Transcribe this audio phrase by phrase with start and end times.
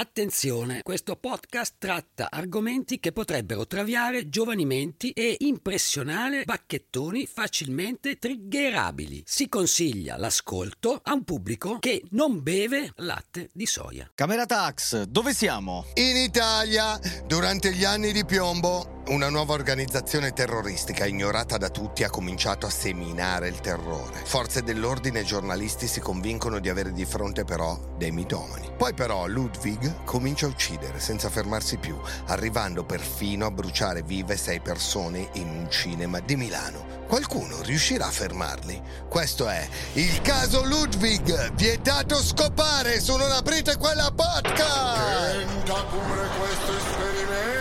[0.00, 9.22] Attenzione, questo podcast tratta argomenti che potrebbero traviare giovani menti e impressionare bacchettoni facilmente triggerabili.
[9.26, 14.10] Si consiglia l'ascolto a un pubblico che non beve latte di soia.
[14.14, 15.84] Camera Tax, dove siamo?
[15.96, 22.10] In Italia, durante gli anni di piombo, una nuova organizzazione terroristica ignorata da tutti ha
[22.10, 24.20] cominciato a seminare il terrore.
[24.22, 28.70] Forze dell'ordine e giornalisti si convincono di avere di fronte però dei mitomani.
[28.76, 34.60] Poi però Ludwig comincia a uccidere senza fermarsi più, arrivando perfino a bruciare vive sei
[34.60, 36.98] persone in un cinema di Milano.
[37.08, 38.80] Qualcuno riuscirà a fermarli?
[39.08, 45.32] Questo è il caso Ludwig, vietato scopare su Non aprite quella podcast!
[45.32, 47.59] Tenta pure questo esperimento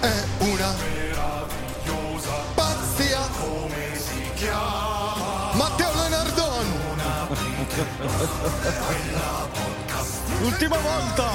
[0.00, 3.20] È una meravigliosa pazzia!
[3.40, 6.66] come si chiama Matteo Lenardon!
[10.40, 11.26] L'ultima volta!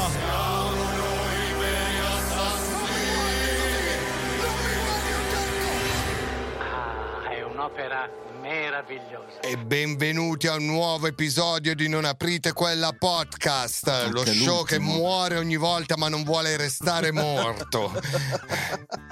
[6.60, 8.10] Ah, è un'opera
[8.44, 9.40] meravigliosa.
[9.40, 14.76] E benvenuti a un nuovo episodio di Non aprite quella podcast, lo Anche show che
[14.76, 14.98] l'ultimo.
[14.98, 17.92] muore ogni volta ma non vuole restare morto.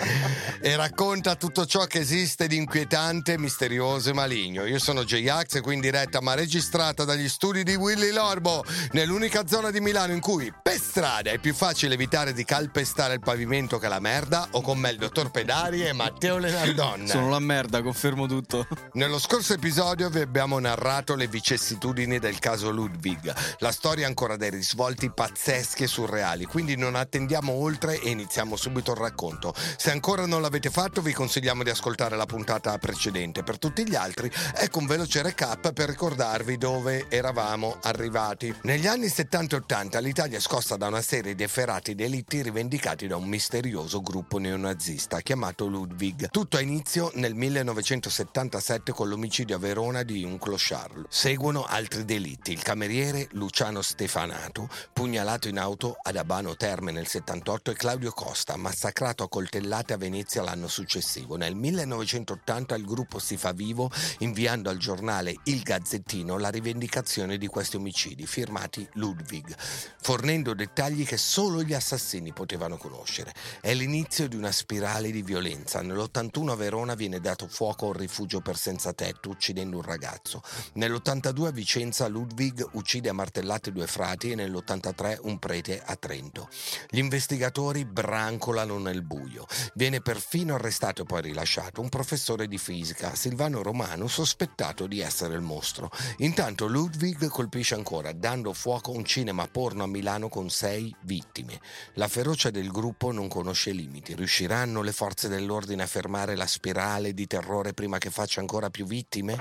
[0.64, 4.66] e racconta tutto ciò che esiste di inquietante, misterioso e maligno.
[4.66, 9.48] Io sono J-Ax e qui in diretta ma registrata dagli studi di Willy Lorbo, nell'unica
[9.48, 13.80] zona di Milano in cui per strada è più facile evitare di calpestare il pavimento
[13.80, 17.08] che la merda o con me il dottor Pedari e Matteo Lenardonna.
[17.08, 18.68] Sono la merda, confermo tutto.
[18.94, 23.34] Nello scorso episodio vi abbiamo narrato le vicissitudini del caso Ludwig.
[23.60, 28.56] La storia ha ancora dei risvolti pazzeschi e surreali, quindi non attendiamo oltre e iniziamo
[28.56, 29.54] subito il racconto.
[29.78, 33.44] Se ancora non l'avete fatto, vi consigliamo di ascoltare la puntata precedente.
[33.44, 38.54] Per tutti gli altri, ecco un veloce recap per ricordarvi dove eravamo arrivati.
[38.64, 43.08] Negli anni 70 e 80 l'Italia è scossa da una serie di efferati delitti rivendicati
[43.08, 46.30] da un misterioso gruppo neonazista chiamato Ludwig.
[46.30, 51.06] Tutto ha inizio nel 1977 con l'omicidio a Verona di un clochard.
[51.10, 52.52] Seguono altri delitti.
[52.52, 58.58] Il cameriere Luciano Stefanato, pugnalato in auto ad Abano Terme nel 78 e Claudio Costa,
[58.58, 61.36] massacrato a coltellate a Venezia l'anno successivo.
[61.38, 67.48] Nel 1980 il gruppo si fa vivo inviando al giornale Il Gazzettino la rivendicazione di
[67.48, 69.56] questi omicidi firmati Ludwig,
[70.02, 73.34] fornendo dettagli che solo gli assassini potevano conoscere.
[73.62, 75.82] È l'inizio di una spirale di violenza.
[75.82, 80.42] Nell'81 a Verona viene dato fuoco a un rifugio per senza tetto, uccidendo un ragazzo.
[80.74, 86.50] Nell'82 a Vicenza Ludwig uccide a martellate due frati e nell'83 un prete a Trento.
[86.90, 89.46] Gli investigatori brancolano nel buio.
[89.74, 95.36] Viene perfino arrestato e poi rilasciato un professore di fisica, Silvano Romano, sospettato di essere
[95.36, 95.90] il mostro.
[96.20, 101.60] Intanto Ludwig colpisce ancora, dando fuoco a un cinema porno a Milano con sei vittime.
[101.96, 104.16] La ferocia del gruppo non conosce limiti.
[104.16, 108.86] Riusciranno le forze dell'ordine a fermare la spirale di terrore prima che faccia ancora più
[108.86, 109.36] vittime?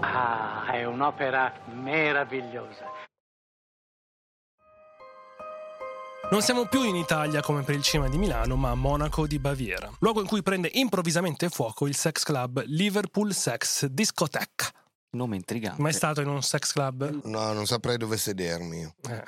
[0.00, 3.13] Ah, è un'opera meravigliosa.
[6.34, 9.38] Non siamo più in Italia come per il cinema di Milano, ma a Monaco di
[9.38, 14.66] Baviera, luogo in cui prende improvvisamente fuoco il sex club Liverpool Sex Discotheque.
[15.10, 15.80] Nome intrigante.
[15.80, 17.20] Mai stato in un sex club?
[17.22, 18.82] No, non saprei dove sedermi.
[19.08, 19.22] Eh.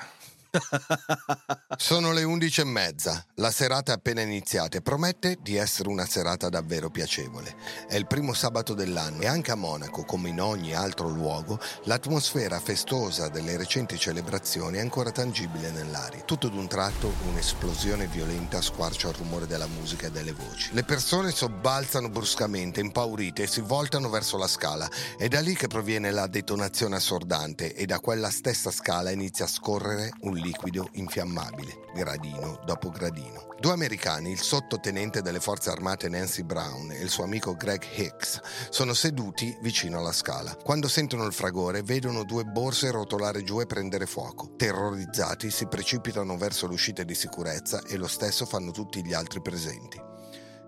[1.77, 6.05] Sono le 11 e mezza, la serata è appena iniziata e promette di essere una
[6.05, 7.55] serata davvero piacevole.
[7.87, 12.59] È il primo sabato dell'anno e anche a Monaco, come in ogni altro luogo, l'atmosfera
[12.59, 16.21] festosa delle recenti celebrazioni è ancora tangibile nell'aria.
[16.21, 20.69] Tutto d'un tratto un'esplosione violenta squarcia il rumore della musica e delle voci.
[20.73, 24.89] Le persone sobbalzano bruscamente, impaurite e si voltano verso la scala.
[25.17, 29.49] È da lì che proviene la detonazione assordante e da quella stessa scala inizia a
[29.49, 33.47] scorrere un liquido infiammabile, gradino dopo gradino.
[33.59, 38.39] Due americani, il sottotenente delle forze armate Nancy Brown e il suo amico Greg Hicks,
[38.69, 40.55] sono seduti vicino alla scala.
[40.55, 44.53] Quando sentono il fragore, vedono due borse rotolare giù e prendere fuoco.
[44.55, 50.15] Terrorizzati, si precipitano verso l'uscita di sicurezza e lo stesso fanno tutti gli altri presenti.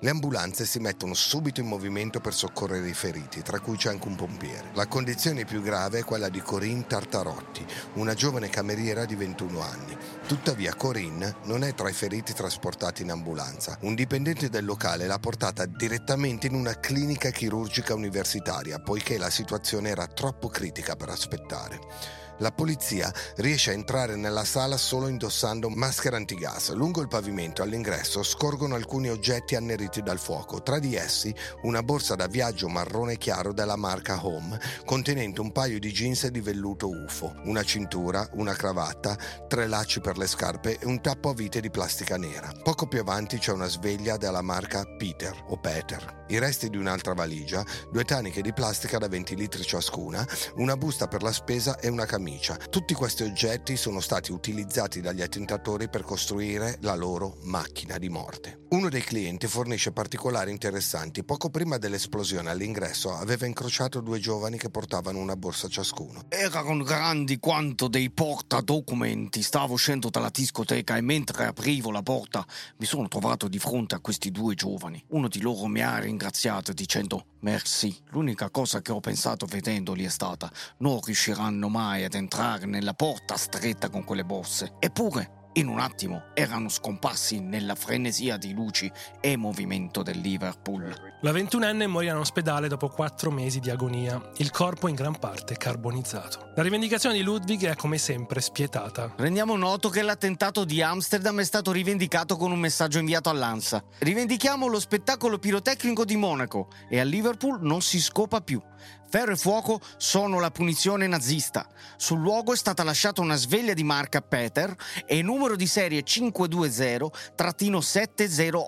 [0.01, 4.07] Le ambulanze si mettono subito in movimento per soccorrere i feriti, tra cui c'è anche
[4.07, 4.69] un pompiere.
[4.74, 7.66] La condizione più grave è quella di Corinne Tartarotti,
[7.96, 9.98] una giovane cameriera di 21 anni.
[10.25, 13.78] Tuttavia Corinne non è tra i feriti trasportati in ambulanza.
[13.81, 19.90] Un dipendente del locale l'ha portata direttamente in una clinica chirurgica universitaria, poiché la situazione
[19.90, 22.19] era troppo critica per aspettare.
[22.41, 26.71] La polizia riesce a entrare nella sala solo indossando maschera antigas.
[26.71, 32.15] Lungo il pavimento all'ingresso scorgono alcuni oggetti anneriti dal fuoco, tra di essi una borsa
[32.15, 37.36] da viaggio marrone chiaro della marca Home contenente un paio di jeans di velluto UFO,
[37.44, 39.18] una cintura, una cravatta,
[39.50, 42.53] tre lacci per le scarpe e un tappo a vite di plastica nera.
[42.63, 47.13] Poco più avanti c'è una sveglia della marca Peter o Peter, i resti di un'altra
[47.13, 50.25] valigia, due taniche di plastica da 20 litri ciascuna,
[50.56, 52.29] una busta per la spesa e una camicia.
[52.70, 58.68] Tutti questi oggetti sono stati utilizzati dagli attentatori per costruire la loro macchina di morte.
[58.71, 61.24] Uno dei clienti fornisce particolari interessanti.
[61.24, 66.25] Poco prima dell'esplosione all'ingresso aveva incrociato due giovani che portavano una borsa ciascuno.
[66.30, 69.42] Erano grandi quanto dei portadocumenti.
[69.42, 72.45] Stavo uscendo dalla discoteca e mentre aprivo la porta
[72.77, 75.04] mi sono trovato di fronte a questi due giovani.
[75.07, 77.98] Uno di loro mi ha ringraziato dicendo merci.
[78.10, 83.36] L'unica cosa che ho pensato vedendoli è stata non riusciranno mai ad entrare nella porta
[83.36, 84.74] stretta con quelle borse.
[84.77, 91.18] Eppure in un attimo erano scomparsi nella frenesia di luci e movimento del Liverpool.
[91.22, 95.56] La ventunenne morì in ospedale dopo quattro mesi di agonia, il corpo in gran parte
[95.56, 96.51] carbonizzato.
[96.56, 99.13] La rivendicazione di Ludwig è come sempre spietata.
[99.18, 103.84] Rendiamo noto che l'attentato di Amsterdam è stato rivendicato con un messaggio inviato all'ANSA.
[104.00, 108.62] Rivendichiamo lo spettacolo pirotecnico di Monaco e a Liverpool non si scopa più.
[109.09, 111.67] Ferro e fuoco sono la punizione nazista.
[111.97, 114.71] Sul luogo è stata lasciata una sveglia di marca Peter
[115.07, 118.67] e numero di serie 520-708.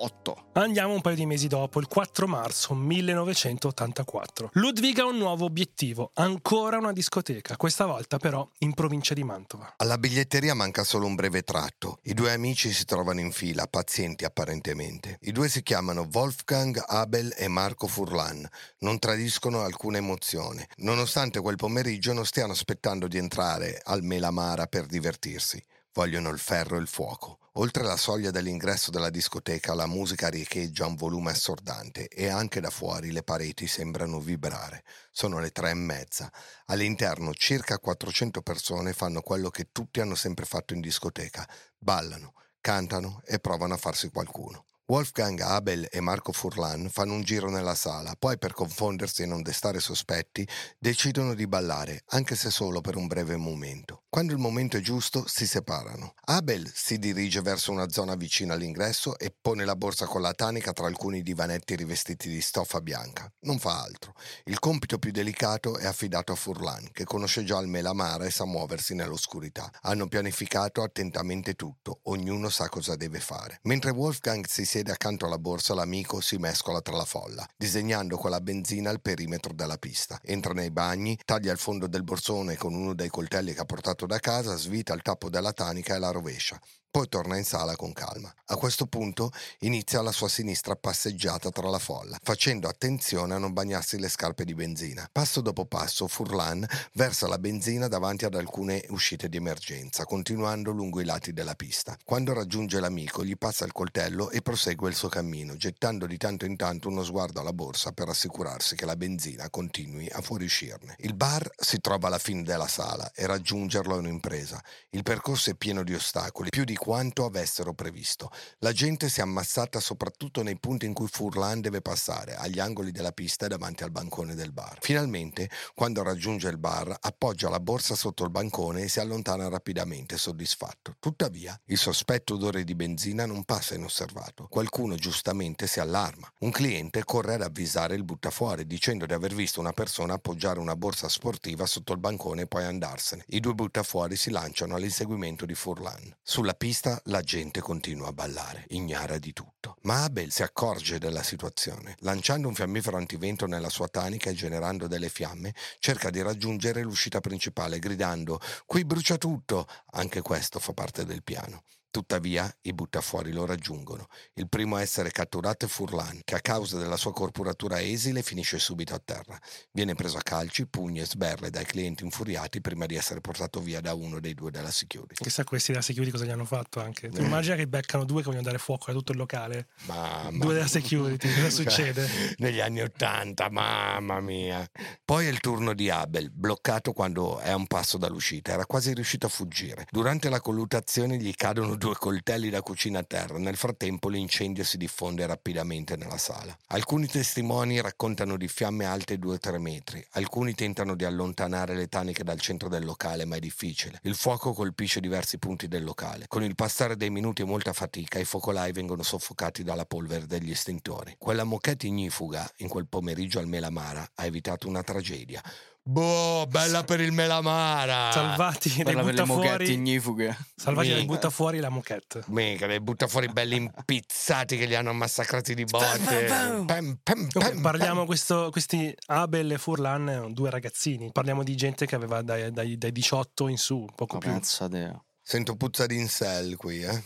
[0.53, 4.49] Andiamo un paio di mesi dopo, il 4 marzo 1984.
[4.53, 9.75] Ludwig ha un nuovo obiettivo, ancora una discoteca, questa volta però in provincia di Mantova.
[9.77, 11.99] Alla biglietteria manca solo un breve tratto.
[12.05, 15.19] I due amici si trovano in fila, pazienti apparentemente.
[15.21, 18.43] I due si chiamano Wolfgang Abel e Marco Furlan.
[18.79, 20.29] Non tradiscono alcuna emozione.
[20.77, 25.63] Nonostante quel pomeriggio non stiano aspettando di entrare al Melamara per divertirsi.
[25.93, 27.39] Vogliono il ferro e il fuoco.
[27.55, 32.69] Oltre la soglia dell'ingresso della discoteca la musica riecheggia un volume assordante e anche da
[32.69, 34.85] fuori le pareti sembrano vibrare.
[35.11, 36.31] Sono le tre e mezza.
[36.67, 41.45] All'interno circa 400 persone fanno quello che tutti hanno sempre fatto in discoteca.
[41.77, 44.63] Ballano, cantano e provano a farsi qualcuno.
[44.91, 49.41] Wolfgang Abel e Marco Furlan fanno un giro nella sala, poi per confondersi e non
[49.41, 50.45] destare sospetti
[50.77, 54.00] decidono di ballare, anche se solo per un breve momento.
[54.13, 56.15] Quando il momento è giusto si separano.
[56.25, 60.73] Abel si dirige verso una zona vicina all'ingresso e pone la borsa con la tanica
[60.73, 63.31] tra alcuni divanetti rivestiti di stoffa bianca.
[63.43, 64.13] Non fa altro.
[64.43, 68.43] Il compito più delicato è affidato a Furlan, che conosce già il melamara e sa
[68.43, 69.71] muoversi nell'oscurità.
[69.83, 73.59] Hanno pianificato attentamente tutto, ognuno sa cosa deve fare.
[73.63, 78.31] Mentre Wolfgang si siede accanto alla borsa, l'amico si mescola tra la folla, disegnando con
[78.31, 80.19] la benzina il perimetro della pista.
[80.21, 83.99] Entra nei bagni, taglia il fondo del borsone con uno dei coltelli che ha portato
[84.05, 86.59] da casa, svita il tappo della tanica e la rovescia.
[86.91, 88.29] Poi torna in sala con calma.
[88.47, 93.53] A questo punto inizia la sua sinistra passeggiata tra la folla, facendo attenzione a non
[93.53, 95.07] bagnarsi le scarpe di benzina.
[95.09, 100.99] Passo dopo passo, Furlan versa la benzina davanti ad alcune uscite di emergenza, continuando lungo
[100.99, 101.97] i lati della pista.
[102.03, 106.43] Quando raggiunge l'amico, gli passa il coltello e prosegue il suo cammino, gettando di tanto
[106.43, 110.97] in tanto uno sguardo alla borsa per assicurarsi che la benzina continui a fuoriuscirne.
[110.99, 114.61] Il bar si trova alla fine della sala e raggiungerlo è un'impresa.
[114.89, 118.31] Il percorso è pieno di ostacoli, più di quanto avessero previsto.
[118.57, 122.89] La gente si è ammassata soprattutto nei punti in cui Furlan deve passare, agli angoli
[122.89, 124.79] della pista e davanti al bancone del bar.
[124.79, 130.17] Finalmente, quando raggiunge il bar, appoggia la borsa sotto il bancone e si allontana rapidamente,
[130.17, 130.95] soddisfatto.
[130.97, 134.47] Tuttavia, il sospetto odore di benzina non passa inosservato.
[134.49, 136.27] Qualcuno giustamente si allarma.
[136.39, 140.75] Un cliente corre ad avvisare il buttafuori, dicendo di aver visto una persona appoggiare una
[140.75, 143.23] borsa sportiva sotto il bancone e poi andarsene.
[143.27, 146.17] I due buttafuori si lanciano all'inseguimento di Furlan.
[146.23, 146.69] Sulla pista
[147.05, 149.75] la gente continua a ballare, ignara di tutto.
[149.81, 151.97] Ma Abel si accorge della situazione.
[151.99, 157.19] Lanciando un fiammifero antivento nella sua tanica e generando delle fiamme, cerca di raggiungere l'uscita
[157.19, 159.67] principale, gridando Qui brucia tutto!
[159.91, 161.63] Anche questo fa parte del piano.
[161.91, 164.07] Tuttavia, i buttafuori lo raggiungono.
[164.35, 168.59] Il primo a essere catturato è Furlan, che a causa della sua corporatura esile finisce
[168.59, 169.37] subito a terra.
[169.73, 173.81] Viene preso a calci, pugni e sberle dai clienti infuriati prima di essere portato via
[173.81, 175.21] da uno dei due della security.
[175.21, 177.09] Chissà questi della security cosa gli hanno fatto anche.
[177.09, 179.67] Tu immagina che beccano due che vogliono dare fuoco a tutto il locale.
[179.87, 182.07] Mamma Due della security, cosa succede?
[182.37, 184.65] Negli anni Ottanta, mamma mia.
[185.03, 188.53] Poi è il turno di Abel, bloccato quando è a un passo dall'uscita.
[188.53, 189.87] Era quasi riuscito a fuggire.
[189.91, 193.39] Durante la colluttazione gli cadono due coltelli da cucina a terra.
[193.39, 196.55] Nel frattempo l'incendio si diffonde rapidamente nella sala.
[196.67, 200.05] Alcuni testimoni raccontano di fiamme alte 2-3 metri.
[200.11, 203.99] Alcuni tentano di allontanare le taniche dal centro del locale, ma è difficile.
[204.03, 206.25] Il fuoco colpisce diversi punti del locale.
[206.27, 210.51] Con il passare dei minuti e molta fatica, i focolai vengono soffocati dalla polvere degli
[210.51, 211.15] estintori.
[211.17, 215.41] Quella moquette ignifuga, in quel pomeriggio al Melamara, ha evitato una tragedia.
[215.83, 218.11] Boh, bella per il Melamara!
[218.11, 219.73] Salvati per le butta moquette fuori.
[219.73, 220.37] ignifughe.
[220.55, 221.15] Salvati dai Minchia.
[221.15, 222.23] butta fuori la moquette.
[222.27, 226.25] Mica, li butta fuori belli impizzati che li hanno massacrati di botte.
[226.25, 228.05] Pam, pam, pam, parliamo pam.
[228.05, 231.11] questo, questi Abel e Furlan, due ragazzini.
[231.11, 234.29] Parliamo di gente che aveva dai, dai- dai 18 in su, poco più.
[234.29, 235.05] Pensa Deo.
[235.23, 237.03] Sento puzza di incel qui, eh.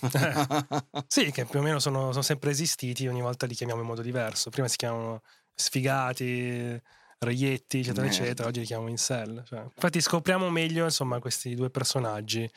[1.07, 4.01] Sì, che più o meno sono, sono sempre esistiti, ogni volta li chiamiamo in modo
[4.01, 4.49] diverso.
[4.49, 5.21] Prima si chiamavano
[5.53, 6.81] sfigati,
[7.19, 8.47] reietti, eccetera, eccetera.
[8.47, 9.43] Oggi li chiamiamo incel.
[9.47, 9.63] Cioè.
[9.63, 12.49] Infatti scopriamo meglio, insomma, questi due personaggi.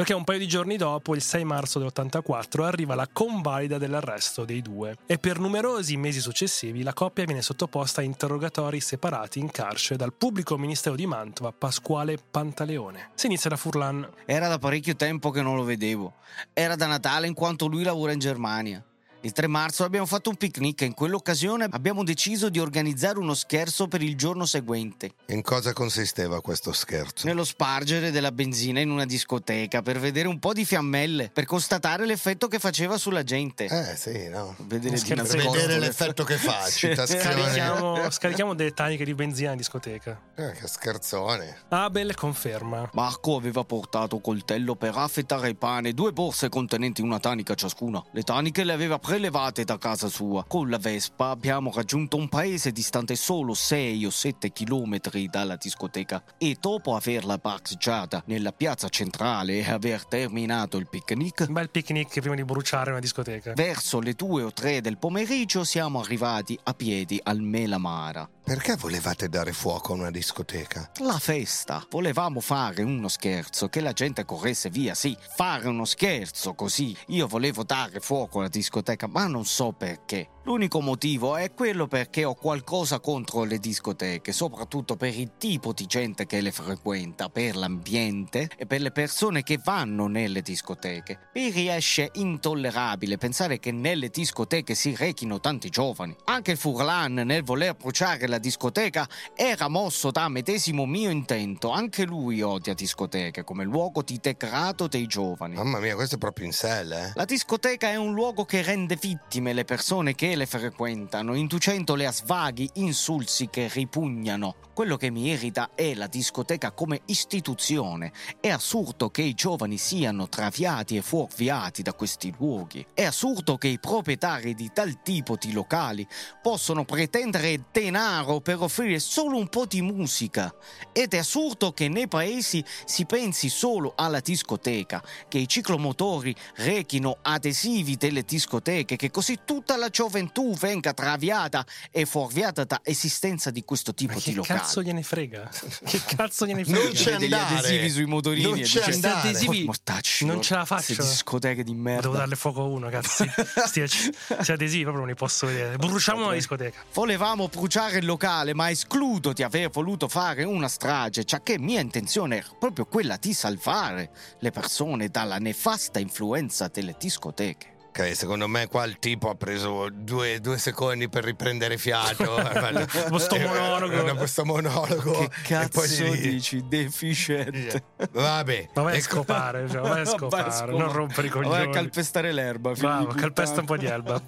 [0.00, 4.62] Perché un paio di giorni dopo, il 6 marzo dell'84, arriva la convalida dell'arresto dei
[4.62, 9.96] due e per numerosi mesi successivi la coppia viene sottoposta a interrogatori separati in carcere
[9.98, 13.10] dal pubblico ministero di Mantova Pasquale Pantaleone.
[13.14, 14.08] Si inizia da Furlan.
[14.24, 16.14] Era da parecchio tempo che non lo vedevo.
[16.54, 18.82] Era da Natale in quanto lui lavora in Germania.
[19.22, 23.34] Il 3 marzo abbiamo fatto un picnic e in quell'occasione abbiamo deciso di organizzare uno
[23.34, 25.10] scherzo per il giorno seguente.
[25.26, 27.26] In cosa consisteva questo scherzo?
[27.26, 32.06] Nello spargere della benzina in una discoteca per vedere un po' di fiammelle, per constatare
[32.06, 33.64] l'effetto che faceva sulla gente.
[33.66, 34.54] Eh sì, no.
[34.60, 36.24] Vedere nascosto Vedere l'effetto.
[36.24, 36.90] che fa, Sì.
[36.94, 40.18] Scarichiamo, scarichiamo delle taniche di benzina in discoteca.
[40.34, 41.64] Eh, che scherzone.
[41.68, 42.88] Abel conferma.
[42.94, 48.02] Marco aveva portato coltello per affettare il pane, due borse contenenti una tanica ciascuna.
[48.12, 50.44] Le taniche le aveva prelevate da casa sua.
[50.46, 56.22] Con la Vespa abbiamo raggiunto un paese distante solo 6 o 7 chilometri dalla discoteca
[56.38, 62.20] e dopo averla parcheggiata nella piazza centrale e aver terminato il picnic, Un bel picnic
[62.20, 63.52] prima di bruciare una discoteca.
[63.54, 68.28] verso le 2 o 3 del pomeriggio siamo arrivati a piedi al Melamara.
[68.50, 70.90] Perché volevate dare fuoco a una discoteca?
[71.02, 71.86] La festa.
[71.88, 76.96] Volevamo fare uno scherzo, che la gente corresse via, sì, fare uno scherzo così.
[77.08, 80.28] Io volevo dare fuoco alla discoteca, ma non so perché.
[80.44, 85.84] L'unico motivo è quello perché ho qualcosa contro le discoteche, soprattutto per il tipo di
[85.84, 91.28] gente che le frequenta, per l'ambiente e per le persone che vanno nelle discoteche.
[91.34, 96.16] Mi riesce intollerabile pensare che nelle discoteche si rechino tanti giovani.
[96.24, 99.06] Anche il Furlan, nel voler bruciare la discoteca,
[99.36, 101.70] era mosso da medesimo mio intento.
[101.70, 105.54] Anche lui odia discoteche come luogo di degrado dei giovani.
[105.54, 107.12] Mamma mia, questo è proprio in sell, eh.
[107.14, 112.12] La discoteca è un luogo che rende vittime le persone che le frequentano, inducendole a
[112.12, 114.54] svaghi insulsi che ripugnano.
[114.72, 118.12] Quello che mi irrita è la discoteca come istituzione.
[118.40, 122.86] È assurdo che i giovani siano traviati e fuorviati da questi luoghi.
[122.94, 126.06] È assurdo che i proprietari di tal tipo di locali
[126.40, 130.54] possono pretendere denaro per offrire solo un po' di musica.
[130.92, 137.18] Ed è assurdo che nei paesi si pensi solo alla discoteca, che i ciclomotori rechino
[137.20, 140.19] adesivi delle discoteche, che così tutta la gioventù
[140.58, 144.58] venga traviata e fuorviata da esistenza di questo tipo Ma di che locali.
[144.60, 145.48] cazzo gliene frega?
[145.84, 146.90] Che cazzo gliene Non frega?
[146.90, 147.58] c'è Vede degli andare.
[147.58, 149.28] adesivi sui motorini Non e c'è dice, andare.
[149.28, 150.94] Adesivi Mortacci, non ce la faccio.
[150.94, 152.02] Queste discoteche di merda.
[152.02, 153.24] Devo darle fuoco a uno, cazzo.
[153.66, 155.76] Sti sti adesivi proprio non li posso vedere.
[155.76, 156.78] Bruciamo una discoteca.
[156.92, 161.80] Volevamo bruciare il locale, ma escludo di aver voluto fare una strage, già che mia
[161.80, 164.10] intenzione era proprio quella di salvare
[164.40, 167.78] le persone dalla nefasta influenza delle discoteche.
[167.90, 172.38] Ok, secondo me qua il tipo ha preso due, due secondi per riprendere fiato.
[172.70, 174.14] Eh, Questo monologo.
[174.14, 175.10] Questo monologo.
[175.12, 176.64] Che e cazzo poi si- dici?
[176.68, 177.82] Deficiente.
[178.12, 178.68] Vabbè.
[178.74, 181.72] Ma vai a E- scopare, cioè, vai a scopare, non rompere i Vai a coglioni.
[181.72, 182.72] calpestare l'erba.
[182.72, 184.22] Bravo, calpesta un po' di erba.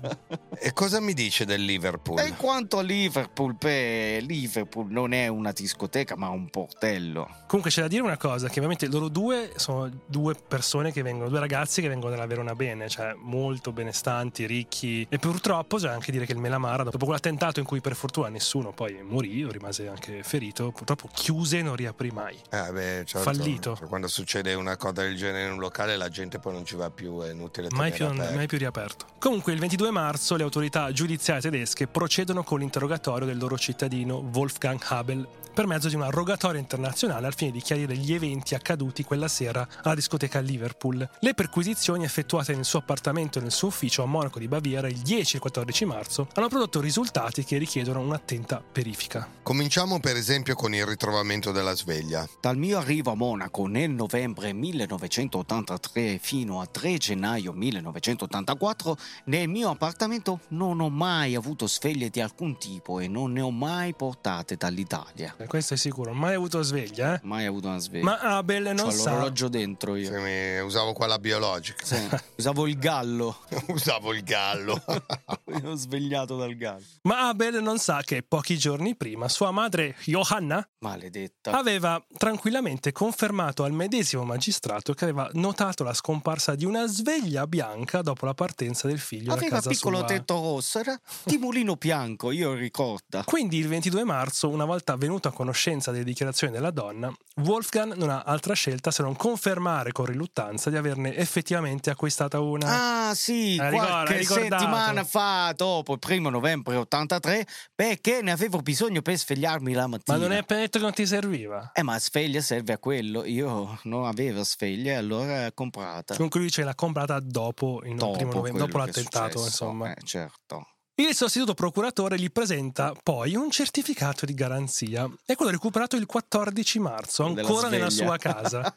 [0.58, 2.18] E cosa mi dice del Liverpool?
[2.18, 7.28] E quanto a Liverpool, beh, Liverpool non è una discoteca, ma un portello.
[7.46, 11.28] Comunque c'è da dire una cosa, che ovviamente loro due sono due persone che vengono,
[11.28, 16.10] due ragazzi che vengono dalla Verona bene, cioè molto benestanti, ricchi e purtroppo c'è anche
[16.12, 19.88] dire che il Melamara, dopo quell'attentato in cui per fortuna nessuno poi morì o rimase
[19.88, 22.36] anche ferito, purtroppo chiuse e non riaprì mai.
[22.50, 23.18] Eh, beh, certo.
[23.20, 23.78] Fallito.
[23.88, 26.90] Quando succede una cosa del genere in un locale, la gente poi non ci va
[26.90, 28.34] più, è inutile Mai più, aperto.
[28.34, 29.06] mai più riaperto.
[29.18, 34.80] Comunque il 22 marzo le autorità giudiziarie tedesche procedono con l'interrogatorio del loro cittadino Wolfgang
[34.88, 39.28] Habel per mezzo di una rogatoria internazionale al fine di chiarire gli eventi accaduti quella
[39.28, 41.08] sera alla discoteca Liverpool.
[41.20, 45.32] Le perquisizioni effettuate nel suo appartamento nel suo ufficio a Monaco di Baviera il 10
[45.32, 49.28] e il 14 marzo hanno prodotto risultati che richiedono un'attenta verifica.
[49.42, 52.26] Cominciamo per esempio con il ritrovamento della sveglia.
[52.40, 59.70] Dal mio arrivo a Monaco nel novembre 1983 fino a 3 gennaio 1984, nel mio
[59.70, 64.56] appartamento non ho mai avuto sveglie di alcun tipo e non ne ho mai portate
[64.56, 65.34] dall'Italia.
[65.42, 67.20] Eh, Questo è sicuro, mai avuto sveglia, eh?
[67.22, 68.04] Mai avuto una sveglia.
[68.04, 69.10] Ma Abel non C'ho sa.
[69.10, 70.10] l'orologio dentro io.
[70.20, 71.84] Mi- usavo quella biologica.
[71.84, 71.96] Sì,
[72.36, 73.38] Usavo il gallo.
[73.68, 74.82] usavo il gallo.
[75.46, 76.82] Mi ho svegliato dal gallo.
[77.02, 81.50] Ma Abel non sa che pochi giorni prima sua madre, Johanna, Maledetta.
[81.52, 88.02] aveva tranquillamente confermato al medesimo magistrato che aveva notato la scomparsa di una sveglia bianca
[88.02, 90.06] dopo la partenza del figlio da Aveva casa piccolo sua.
[90.06, 93.22] tetto rosso, era di mulino bianco, io ricordo.
[93.24, 98.10] Quindi il 22 marzo, una volta venuto a conoscenza delle dichiarazioni della donna, Wolfgang non
[98.10, 103.08] ha altra scelta se non confermare con riluttanza di averne effettivamente acquistata una.
[103.08, 104.58] Ah sì, Eh, qualche ricordato.
[104.62, 110.16] settimana fa, dopo il primo novembre 83, perché ne avevo bisogno per svegliarmi la mattina.
[110.16, 111.70] Ma non è appena detto che non ti serviva?
[111.74, 113.24] Eh, ma sveglia serve a quello.
[113.24, 116.16] Io non avevo sveglia, allora ho comprata.
[116.16, 119.92] Con cui lui ce l'ha comprata dopo, il Dopo, primo novembre, dopo l'attentato, insomma.
[119.94, 120.66] Eh, certo.
[121.02, 125.10] Il sostituto procuratore gli presenta poi un certificato di garanzia.
[125.26, 128.74] È quello recuperato il 14 marzo, ancora nella sua casa.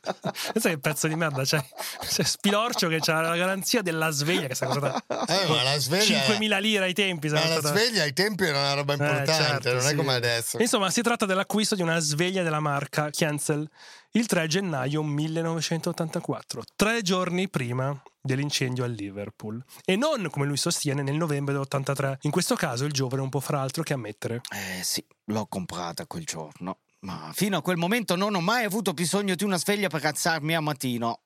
[0.51, 1.63] Pensa che pezzo di merda c'è.
[2.01, 6.25] C'è Spilorcio che ha la garanzia della sveglia che sta costata Eh, ma la sveglia...
[6.25, 7.29] 5.000 lire ai tempi.
[7.29, 9.95] Ma la stata- sveglia ai tempi era una roba Eh, importante, certo, non è sì.
[9.95, 10.57] come adesso.
[10.59, 13.69] Insomma, si tratta dell'acquisto di una sveglia della marca Kienzel
[14.15, 19.61] il 3 gennaio 1984, tre giorni prima dell'incendio a Liverpool.
[19.83, 22.19] E non, come lui sostiene, nel novembre dell'83.
[22.21, 24.41] In questo caso il giovane non può far altro che ammettere.
[24.51, 26.79] Eh sì, l'ho comprata quel giorno.
[27.01, 30.55] Ma fino a quel momento non ho mai avuto bisogno di una sveglia per alzarmi
[30.55, 31.19] a mattino.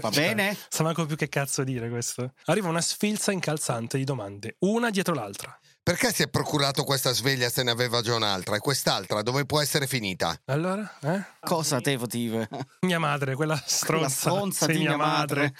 [0.00, 0.56] Va bene?
[0.68, 2.32] Sa manco più che cazzo dire questo.
[2.46, 5.56] Arriva una sfilza incalzante di domande, una dietro l'altra.
[5.84, 8.56] Perché si è procurato questa sveglia se ne aveva già un'altra?
[8.56, 10.34] E quest'altra dove può essere finita?
[10.46, 11.22] Allora, eh?
[11.40, 12.48] Cosa devo dire?
[12.86, 15.54] Mia madre, quella stronza, stronza sei di mia madre.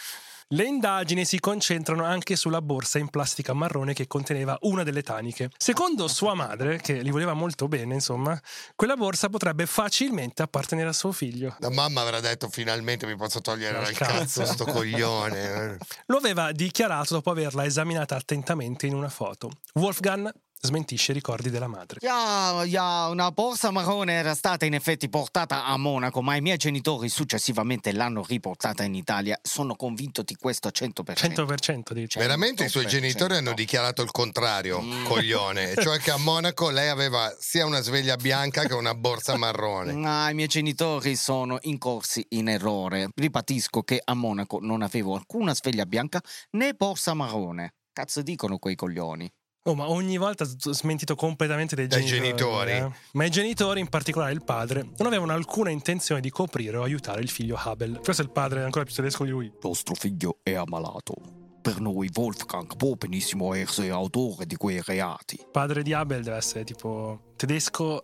[0.49, 5.51] Le indagini si concentrano anche sulla borsa in plastica marrone che conteneva una delle taniche.
[5.57, 8.39] Secondo sua madre, che li voleva molto bene, insomma,
[8.77, 11.57] quella borsa potrebbe facilmente appartenere a suo figlio.
[11.61, 14.41] La mamma avrà detto finalmente mi posso togliere Dal dal cazzo.
[14.41, 15.79] cazzo sto coglione.
[16.07, 19.51] Lo aveva dichiarato dopo averla esaminata attentamente in una foto.
[19.75, 20.31] Wolfgang
[20.67, 21.99] smentisce i ricordi della madre.
[22.03, 26.57] Ya, ya, una borsa marrone era stata in effetti portata a Monaco, ma i miei
[26.57, 29.39] genitori successivamente l'hanno riportata in Italia.
[29.43, 31.15] Sono convinto di questo 100%.
[31.15, 32.19] 100% dice.
[32.19, 32.89] Veramente i suoi 100%.
[32.89, 35.05] genitori hanno dichiarato il contrario, Mm.
[35.05, 35.75] coglione.
[35.85, 39.93] Cioè che a Monaco lei aveva sia una sveglia bianca che una borsa marrone.
[40.07, 43.09] Ah, i miei genitori sono incorsi in errore.
[43.15, 46.21] Ribatisco che a Monaco non avevo alcuna sveglia bianca
[46.53, 47.75] né borsa marrone.
[47.93, 49.31] Cazzo dicono quei coglioni?
[49.67, 52.71] Oh, ma ogni volta smentito completamente dai, Dai genitori.
[52.71, 52.93] genitori.
[52.95, 52.99] eh.
[53.13, 57.23] Ma i genitori, in particolare il padre, non avevano alcuna intenzione di coprire o aiutare
[57.23, 57.99] il figlio Abel.
[58.03, 59.51] Questo è il padre ancora più tedesco di lui.
[59.63, 61.15] Nostro figlio è ammalato.
[61.63, 65.37] Per noi Wolfgang può benissimo essere autore di quei reati.
[65.37, 68.03] Il padre di Abel deve essere tipo tedesco,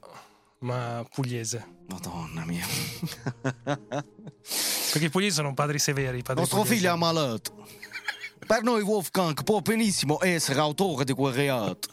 [0.61, 1.77] ma pugliese.
[1.89, 2.65] Madonna mia.
[4.93, 6.23] Perché i pugliesi sono padri severi.
[6.23, 6.77] Padri Nostro pugliesi.
[6.79, 7.53] figlio è ammalato.
[8.51, 11.89] Per noi Wolfgang può benissimo essere autore di quel reato.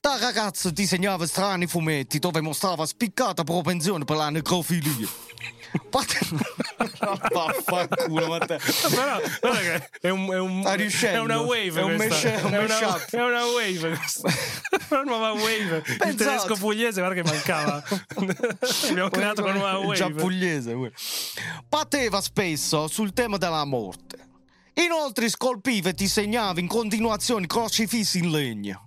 [0.00, 5.06] Da ragazzo disegnava strani fumetti dove mostrava spiccata propensione per la necrofilia.
[5.88, 6.34] Pat-
[7.32, 8.58] Vaffanculo, Matteo.
[8.88, 12.64] Però, guarda che è, un, è, un, è una wave È un mashup- un è,
[12.64, 14.32] una, è una wave questa.
[14.88, 16.14] una nuova wave il Pensate.
[16.16, 17.80] tedesco pugliese guarda che mancava
[18.90, 20.76] abbiamo creato una nuova wave Già pugliese.
[21.68, 24.29] Batteva spesso sul tema della morte.
[24.74, 28.84] Inoltre scolpiva e disegnava in continuazione crocifissi in legno.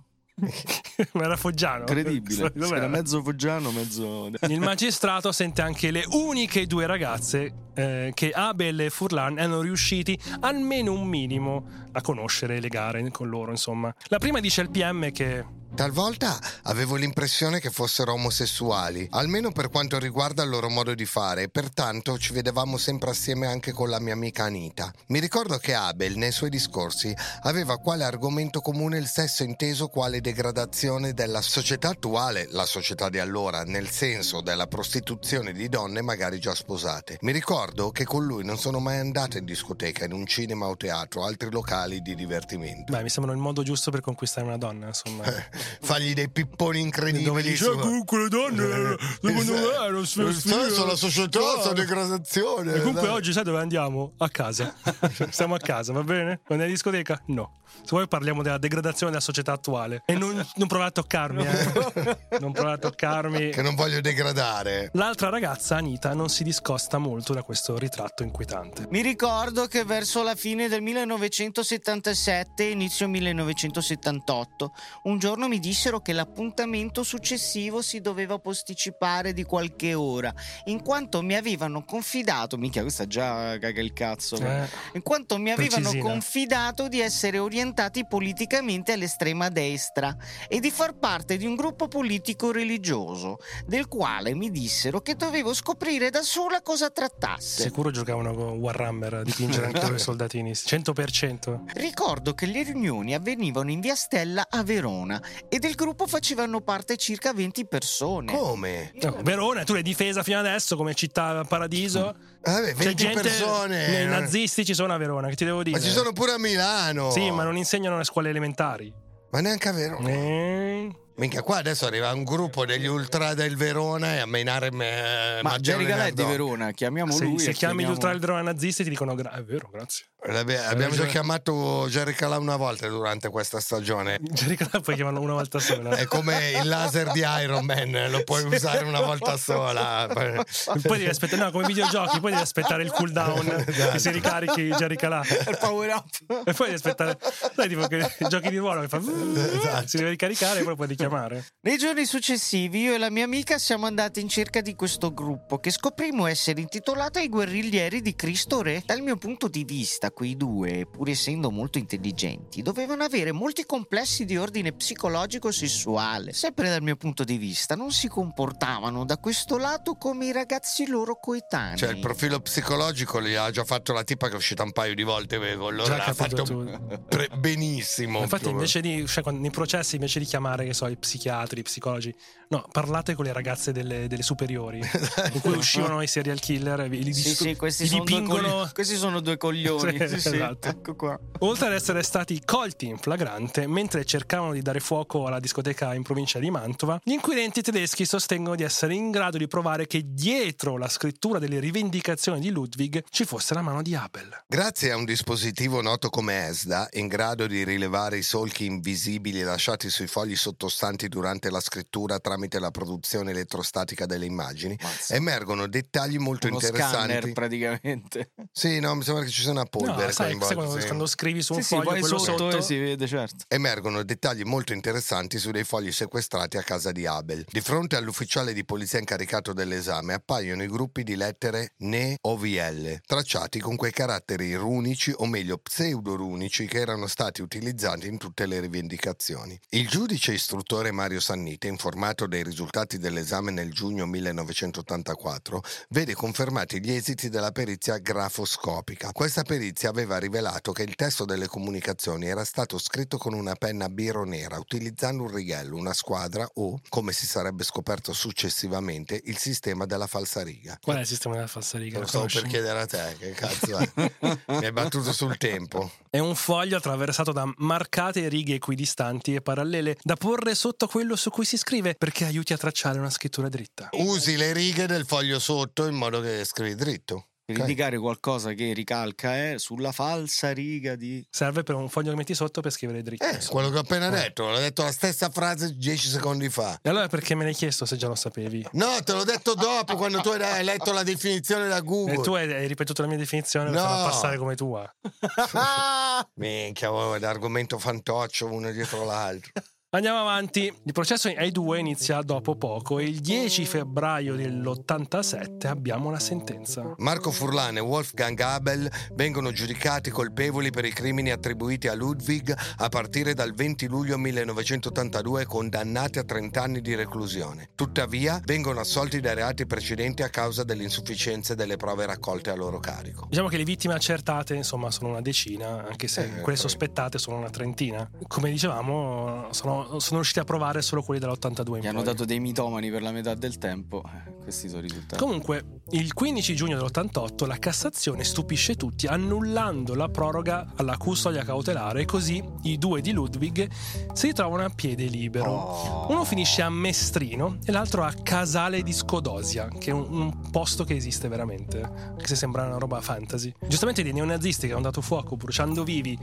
[1.12, 2.50] ma era foggiano Incredibile.
[2.52, 2.76] Dov'era?
[2.76, 4.30] Era mezzo foggiano, mezzo.
[4.48, 10.18] Il magistrato sente anche le uniche due ragazze eh, che Abel e Furlan erano riusciti
[10.40, 13.94] almeno un minimo a conoscere e legare con loro, insomma.
[14.08, 15.44] La prima dice al PM che
[15.74, 21.42] Talvolta avevo l'impressione che fossero omosessuali, almeno per quanto riguarda il loro modo di fare,
[21.42, 24.92] e pertanto ci vedevamo sempre assieme anche con la mia amica Anita.
[25.08, 30.20] Mi ricordo che Abel, nei suoi discorsi, aveva quale argomento comune il sesso inteso quale
[30.20, 36.38] degradazione della società attuale, la società di allora, nel senso della prostituzione di donne magari
[36.38, 37.18] già sposate.
[37.22, 40.76] Mi ricordo che con lui non sono mai andato in discoteca, in un cinema o
[40.76, 42.92] teatro, altri locali di divertimento.
[42.92, 45.24] Beh, mi sembra il modo giusto per conquistare una donna, insomma.
[45.80, 47.24] fargli dei pipponi incredibili.
[47.24, 50.62] Dove dice, su- "Ah, comunque le donne, secondo me, non si Il vestivano".
[50.64, 51.60] senso, la società, No.
[51.60, 52.74] sta degradazione.
[52.74, 53.10] E comunque dai.
[53.16, 54.12] oggi sai dove andiamo?
[54.18, 54.74] A casa.
[55.30, 56.40] Stiamo a casa, va bene?
[56.44, 57.20] Quando è discoteca?
[57.26, 57.58] No.
[57.76, 60.02] Se vuoi parliamo della degradazione della società attuale.
[60.06, 62.18] E non, non provare a toccarmi, eh.
[62.38, 63.50] Non provare a toccarmi.
[63.50, 64.90] Che non voglio degradare.
[64.92, 68.86] L'altra ragazza, Anita, non si discosta molto da questo ritratto inquietante.
[68.90, 74.72] Mi ricordo che verso la fine del 1977 inizio 1978
[75.04, 80.32] un giorno mi dissero che l'appuntamento successivo si doveva posticipare di qualche ora
[80.64, 85.50] in quanto mi avevano confidato minchia questa già caga il cazzo Eh, in quanto mi
[85.50, 86.10] avevano precisina.
[86.10, 90.16] confidato di essere orientati politicamente all'estrema destra
[90.48, 95.54] e di far parte di un gruppo politico religioso, del quale mi dissero che dovevo
[95.54, 97.62] scoprire da sola cosa trattasse.
[97.62, 100.50] Sicuro giocavano con Warhammer a dipingere anche i soldatini.
[100.52, 101.60] 100%.
[101.74, 106.96] Ricordo che le riunioni avvenivano in via Stella a Verona e del gruppo facevano parte
[106.96, 108.32] circa 20 persone.
[108.36, 108.92] Come?
[109.02, 112.14] No, Verona, tu l'hai difesa fino adesso come città paradiso.
[112.42, 114.02] Vabbè, 20 C'è gente, persone.
[114.02, 115.78] i nazisti ci sono a Verona, che ti devo dire?
[115.78, 117.10] Ma ci sono pure a Milano.
[117.10, 118.92] Sì, ma non insegnano alle scuole elementari.
[119.30, 120.08] Ma neanche a Verona.
[120.08, 125.38] Eh, Minchia, qua adesso arriva un gruppo degli ultra del Verona e a menare me.
[125.42, 127.38] Ma Jerry Galà è di Verona, chiamiamo se, lui.
[127.38, 130.06] se chiami gli chiamiamo- ultra del Verona nazisti ti dicono gra- è vero, grazie.
[130.26, 134.18] Abbiamo già chiamato Jerry Calà una volta durante questa stagione.
[134.32, 135.96] Jerry Calà puoi chiamarlo una volta sola.
[135.96, 140.08] È come il laser di Iron Man, lo puoi usare una volta sola.
[140.14, 144.96] Poi devi aspettare, no, come videogiochi, poi devi aspettare il cooldown che si ricarichi Jerry
[144.96, 145.22] Calà.
[145.24, 146.06] Il power up.
[146.46, 147.18] E poi devi aspettare,
[147.54, 149.86] sai, tipo che giochi di ruolo che fa Esatto.
[149.86, 151.44] si deve ricaricare e poi lo puoi richiamare.
[151.62, 155.58] Nei giorni successivi io e la mia amica siamo andati in cerca di questo gruppo
[155.58, 158.82] che scoprimmo essere intitolato ai guerriglieri di Cristo Re.
[158.84, 164.24] Dal mio punto di vista quei due, pur essendo molto intelligenti, dovevano avere molti complessi
[164.24, 166.32] di ordine psicologico sessuale.
[166.32, 170.86] Sempre dal mio punto di vista non si comportavano da questo lato come i ragazzi
[170.86, 171.76] loro coetanei.
[171.76, 174.94] Cioè, il profilo psicologico gli ha già fatto la tipa che è uscita un paio
[174.94, 175.84] di volte con loro.
[175.84, 178.20] Già capito fatto pre- benissimo.
[178.20, 182.14] Infatti, invece di, cioè, nei processi, invece di chiamare, che so, i psichiatri, i psicologi,
[182.48, 184.78] no, parlate con le ragazze delle, delle superiori
[185.32, 188.04] in cui uscivano i serial killer e vi- li, Sì, dis- sì, questi li sono,
[188.04, 188.48] due dipingono.
[188.48, 189.98] cogli- questi sono due coglioni.
[190.08, 190.68] Sì, Sì, esatto.
[190.68, 191.18] Ecco qua.
[191.40, 196.02] Oltre ad essere stati colti in flagrante mentre cercavano di dare fuoco alla discoteca in
[196.02, 200.76] provincia di Mantova, gli inquirenti tedeschi sostengono di essere in grado di provare che dietro
[200.78, 204.42] la scrittura delle rivendicazioni di Ludwig ci fosse la mano di Abel.
[204.46, 209.90] Grazie a un dispositivo noto come ESDA, in grado di rilevare i solchi invisibili lasciati
[209.90, 215.14] sui fogli sottostanti durante la scrittura tramite la produzione elettrostatica delle immagini, Mazza.
[215.14, 216.94] emergono dettagli molto Uno interessanti.
[217.12, 218.30] scanner praticamente.
[218.52, 220.86] Sì, no, mi sembra che ci sia una polvere No, sai, sai quando, sì.
[220.86, 223.44] quando scrivi su un Sì, sì, foglio poi quello sotto, sotto, si vede, certo.
[223.48, 227.44] Emergono dettagli molto interessanti su dei fogli sequestrati a casa di Abel.
[227.50, 233.60] Di fronte all'ufficiale di polizia incaricato dell'esame appaiono i gruppi di lettere NE OVL, tracciati
[233.60, 239.58] con quei caratteri runici o meglio pseudorunici che erano stati utilizzati in tutte le rivendicazioni.
[239.70, 246.90] Il giudice istruttore Mario Sannite, informato dei risultati dell'esame nel giugno 1984, vede confermati gli
[246.90, 249.12] esiti della perizia grafoscopica.
[249.12, 253.88] Questa perizia aveva rivelato che il testo delle comunicazioni era stato scritto con una penna
[253.88, 259.86] biro nera, utilizzando un righello, una squadra o, come si sarebbe scoperto successivamente, il sistema
[259.86, 260.78] della falsariga.
[260.80, 261.98] Qual è il sistema della falsariga?
[261.98, 263.90] Lo stavo per chiedere a te, che cazzo è?
[264.46, 265.90] Mi hai battuto sul tempo.
[266.08, 271.30] È un foglio attraversato da marcate righe equidistanti e parallele da porre sotto quello su
[271.30, 273.88] cui si scrive perché aiuti a tracciare una scrittura dritta.
[273.92, 277.26] Usi le righe del foglio sotto in modo che scrivi dritto.
[277.46, 277.60] Per Ok.
[277.60, 281.22] indicare qualcosa che ricalca è sulla falsa riga di...
[281.28, 283.22] Serve per un foglio che metti sotto per scrivere dritto.
[283.22, 286.78] Eh, quello che ho appena detto, l'ho detto la stessa frase dieci secondi fa.
[286.80, 288.66] E allora perché me l'hai chiesto se già lo sapevi?
[288.72, 292.14] No, te l'ho detto dopo, quando tu hai letto la definizione da Google.
[292.14, 293.86] E tu hai, ripetuto la mia definizione per No.
[293.88, 294.94] farla passare come tua.
[296.36, 299.52] Minchia, oh, l'argomento fantoccio uno dietro l'altro.
[299.94, 300.74] Andiamo avanti.
[300.82, 306.94] Il processo ai due inizia dopo poco e il 10 febbraio dell'87 abbiamo la sentenza.
[306.96, 312.88] Marco Furlan e Wolfgang Abel vengono giudicati colpevoli per i crimini attribuiti a Ludwig a
[312.88, 317.68] partire dal 20 luglio 1982 e condannati a 30 anni di reclusione.
[317.76, 322.80] Tuttavia vengono assolti dai reati precedenti a causa delle insufficienze delle prove raccolte a loro
[322.80, 323.26] carico.
[323.28, 327.36] Diciamo che le vittime accertate, insomma, sono una decina, anche se Eh, quelle sospettate sono
[327.36, 328.10] una trentina.
[328.26, 332.04] Come dicevamo, sono, sono riusciti a provare solo quelli dell'82 in Gli hanno poi.
[332.12, 334.02] dato dei mitomani per la metà del tempo.
[334.06, 335.22] eh, Questi sono i risultati.
[335.22, 342.02] Comunque, il 15 giugno dell'88 la Cassazione stupisce tutti annullando la proroga alla custodia cautelare
[342.02, 343.68] e così i due di Ludwig
[344.12, 346.06] si ritrovano a piede libero.
[346.08, 350.84] Uno finisce a Mestrino e l'altro a Casale di Scodosia, che è un, un posto
[350.84, 353.52] che esiste veramente, anche se sembra una roba fantasy.
[353.66, 356.18] Giustamente dei neonazisti che hanno dato fuoco bruciando vivi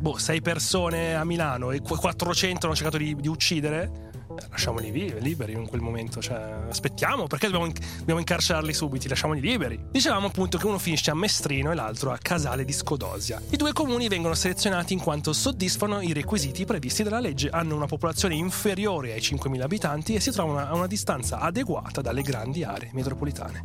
[0.00, 4.90] boh, sei persone a Milano e qu- 400 hanno cercato di, di uccidere, eh, lasciamoli
[4.90, 6.20] vivi, liberi in quel momento.
[6.20, 9.08] Cioè, aspettiamo, perché dobbiamo, dobbiamo incarcerarli subito?
[9.08, 9.78] Lasciamoli liberi.
[9.90, 13.40] Dicevamo appunto che uno finisce a Mestrino e l'altro a Casale di Scodosia.
[13.50, 17.86] I due comuni vengono selezionati in quanto soddisfano i requisiti previsti dalla legge, hanno una
[17.86, 22.90] popolazione inferiore ai 5.000 abitanti e si trovano a una distanza adeguata dalle grandi aree
[22.92, 23.62] metropolitane.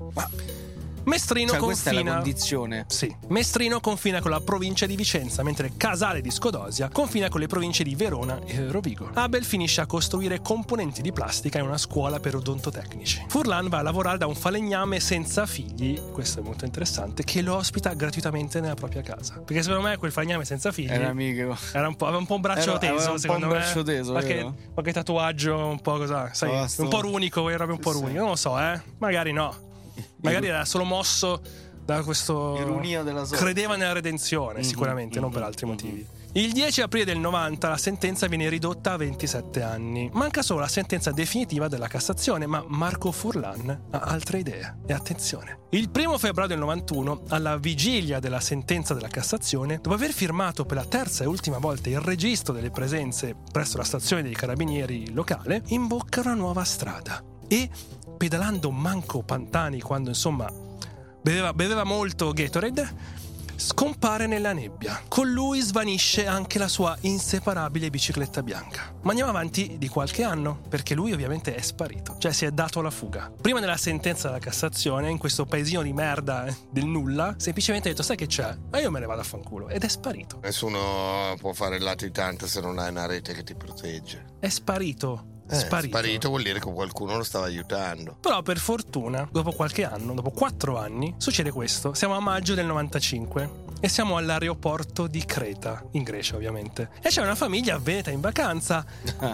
[1.05, 2.21] Mestrino Cioè, questa è la confina.
[2.21, 2.85] condizione.
[2.87, 7.47] Sì, Mestrino confina con la provincia di Vicenza, mentre Casale di Scodosia confina con le
[7.47, 9.09] province di Verona e Rovigo.
[9.13, 13.25] Abel finisce a costruire componenti di plastica in una scuola per odontotecnici.
[13.27, 17.55] Furlan va a lavorare da un falegname senza figli, questo è molto interessante, che lo
[17.55, 19.35] ospita gratuitamente nella propria casa.
[19.45, 21.55] Perché secondo me quel falegname senza figli Era amico.
[21.73, 23.57] era un po', aveva un po' un braccio Era- teso, un po' secondo un me.
[23.59, 26.81] braccio teso, qualche, qualche tatuaggio un po' cosa, sai, Basta.
[26.81, 27.99] un po' runico, robe un po' Sì.
[27.99, 28.17] runiche.
[28.19, 28.81] Non lo so, eh.
[28.97, 29.73] Magari no.
[30.21, 31.41] Magari era solo mosso
[31.83, 32.57] da questo.
[32.59, 33.43] Ironia della sorte.
[33.43, 35.71] Credeva nella redenzione, Mhm, sicuramente, non per mhm, altri mhm.
[35.71, 36.07] motivi.
[36.37, 40.09] Il 10 aprile del 90 la sentenza viene ridotta a 27 anni.
[40.11, 44.79] Manca solo la sentenza definitiva della Cassazione, ma Marco Furlan ha altre idee.
[44.85, 45.59] E attenzione.
[45.69, 50.75] Il 1 febbraio del 91, alla vigilia della sentenza della Cassazione, dopo aver firmato per
[50.75, 55.61] la terza e ultima volta il registro delle presenze presso la stazione dei carabinieri locale,
[55.67, 57.23] imbocca una nuova strada.
[57.47, 57.69] E,
[58.15, 60.51] pedalando manco Pantani quando insomma
[61.21, 63.23] beveva, beveva molto Gatorade,
[63.55, 65.01] scompare nella nebbia.
[65.07, 68.93] Con lui svanisce anche la sua inseparabile bicicletta bianca.
[69.01, 72.79] Ma andiamo avanti di qualche anno, perché lui ovviamente è sparito, cioè si è dato
[72.79, 73.31] alla fuga.
[73.41, 78.03] Prima della sentenza della Cassazione, in questo paesino di merda del nulla, semplicemente ha detto
[78.03, 78.55] sai che c'è?
[78.69, 79.69] Ma io me ne vado a fanculo.
[79.69, 80.39] Ed è sparito.
[80.41, 84.25] Nessuno può fare il latitante se non hai una rete che ti protegge.
[84.39, 85.33] È sparito.
[85.47, 85.97] Eh, sparito.
[85.97, 88.17] sparito vuol dire che qualcuno lo stava aiutando.
[88.19, 91.93] Però per fortuna, dopo qualche anno, dopo quattro anni, succede questo.
[91.93, 96.89] Siamo a maggio del 95 e siamo all'aeroporto di Creta, in Grecia ovviamente.
[97.01, 98.83] E c'è una famiglia veneta in vacanza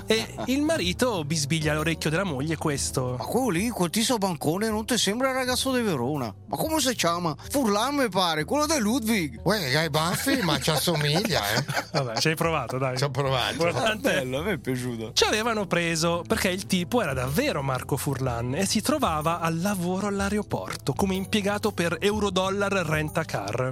[0.06, 3.15] e il marito bisbiglia all'orecchio della moglie questo.
[3.17, 6.34] Ma quello lì, quel tiso bancone, non ti sembra il ragazzo di Verona?
[6.47, 7.34] Ma come si chiama?
[7.50, 9.39] Furlan mi pare, quello di Ludwig.
[9.43, 11.63] Uè, che hai baffi, ma ci assomiglia, eh.
[11.93, 12.97] Vabbè, ci hai provato, dai.
[12.97, 13.71] Ci ho provato.
[14.02, 15.13] Bello, a me è piaciuto.
[15.13, 20.08] Ci avevano preso perché il tipo era davvero Marco Furlan e si trovava al lavoro
[20.08, 23.72] all'aeroporto come impiegato per Eurodollar Rent a Car,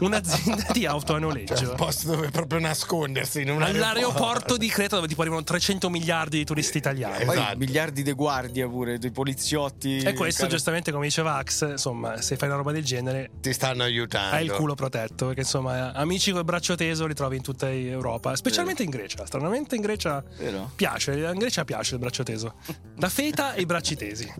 [0.00, 1.70] un'azienda di auto a Cioè, noleggio.
[1.70, 6.38] un posto dove proprio nascondersi in un All'aeroporto di Creta dove tipo arrivano 300 miliardi
[6.38, 7.24] di turisti italiani.
[7.24, 7.56] Poi Esatto.
[7.58, 9.98] miliardi di guardia pure, dei poliziotti.
[9.98, 13.52] E questo, Cara- giustamente, come diceva Ax, insomma, se fai una roba del genere, Ti
[13.52, 14.36] stanno aiutando.
[14.36, 15.26] hai il culo protetto.
[15.26, 19.24] Perché, insomma, amici col braccio teso li trovi in tutta Europa, specialmente in Grecia.
[19.26, 20.70] Stranamente in Grecia Vero?
[20.74, 22.54] piace, in Grecia piace il braccio teso.
[22.96, 24.32] La feta e i bracci tesi.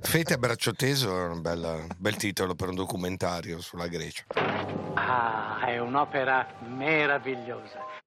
[0.00, 4.24] Fete a braccio teso è un bel, bel titolo per un documentario sulla Grecia.
[4.94, 8.01] Ah, è un'opera meravigliosa.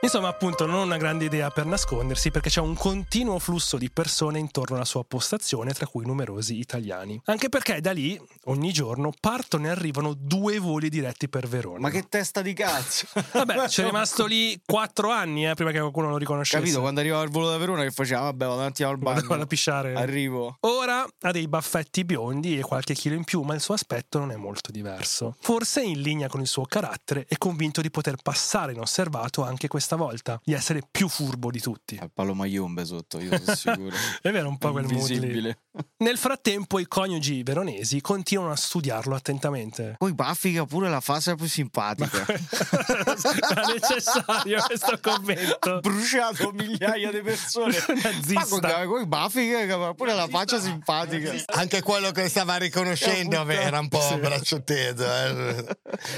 [0.00, 4.38] Insomma, appunto, non una grande idea per nascondersi perché c'è un continuo flusso di persone
[4.38, 7.20] intorno alla sua postazione, tra cui numerosi italiani.
[7.24, 11.80] Anche perché da lì, ogni giorno, partono e arrivano due voli diretti per Verona.
[11.80, 13.06] Ma che testa di cazzo!
[13.32, 16.62] Vabbè, c'è rimasto lì quattro anni eh, prima che qualcuno lo riconoscesse.
[16.62, 16.80] Capito?
[16.80, 19.26] Quando arrivava il volo da Verona che faceva, vabbè, vado un attimo al bagno.
[19.26, 19.94] vado a pisciare.
[19.94, 20.58] Arrivo.
[20.60, 24.30] Ora ha dei baffetti biondi e qualche chilo in più, ma il suo aspetto non
[24.30, 25.34] è molto diverso.
[25.40, 29.96] Forse in linea con il suo carattere è convinto di poter passare inosservato anche questa
[29.98, 31.98] volta, di essere più furbo di tutti.
[32.00, 33.94] Al palo magliombe sotto, io sono sicuro.
[34.22, 34.84] È vero, un po' quel.
[34.90, 35.58] Invisibile.
[35.98, 39.94] Nel frattempo i coniugi veronesi continuano a studiarlo attentamente.
[39.98, 42.24] Poi Baffi che ha pure la faccia più simpatica.
[42.26, 45.80] Era necessario questo commento.
[45.80, 47.76] bruciato migliaia di persone.
[48.02, 48.68] Nazista.
[48.78, 51.32] Ma con, i baffi che ha pure la faccia simpatica.
[51.46, 54.16] Anche quello che stava riconoscendo Eh, era un po' Sì.
[54.16, 55.04] braccio teso.
[55.04, 55.76] eh.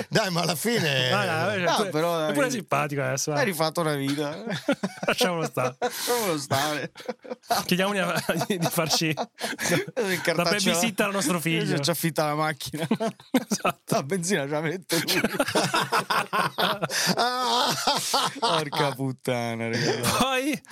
[0.08, 1.10] Dai, ma alla fine.
[1.10, 3.30] Ah, no, è No, pure, però, pure simpatico adesso.
[3.32, 3.52] Hai dai.
[3.60, 4.34] Rifatto una vita.
[5.06, 5.76] Lasciamolo stare.
[5.78, 6.92] Lasciamolo stare.
[7.66, 9.12] Chiediamogli a- di farci
[10.34, 11.78] la babysitter al nostro figlio.
[11.78, 12.86] Ci affitta la macchina.
[13.48, 13.78] Esatto.
[14.00, 15.20] La benzina ce la mette lui.
[18.38, 20.16] Porca puttana, ragazzi.
[20.18, 20.62] Poi,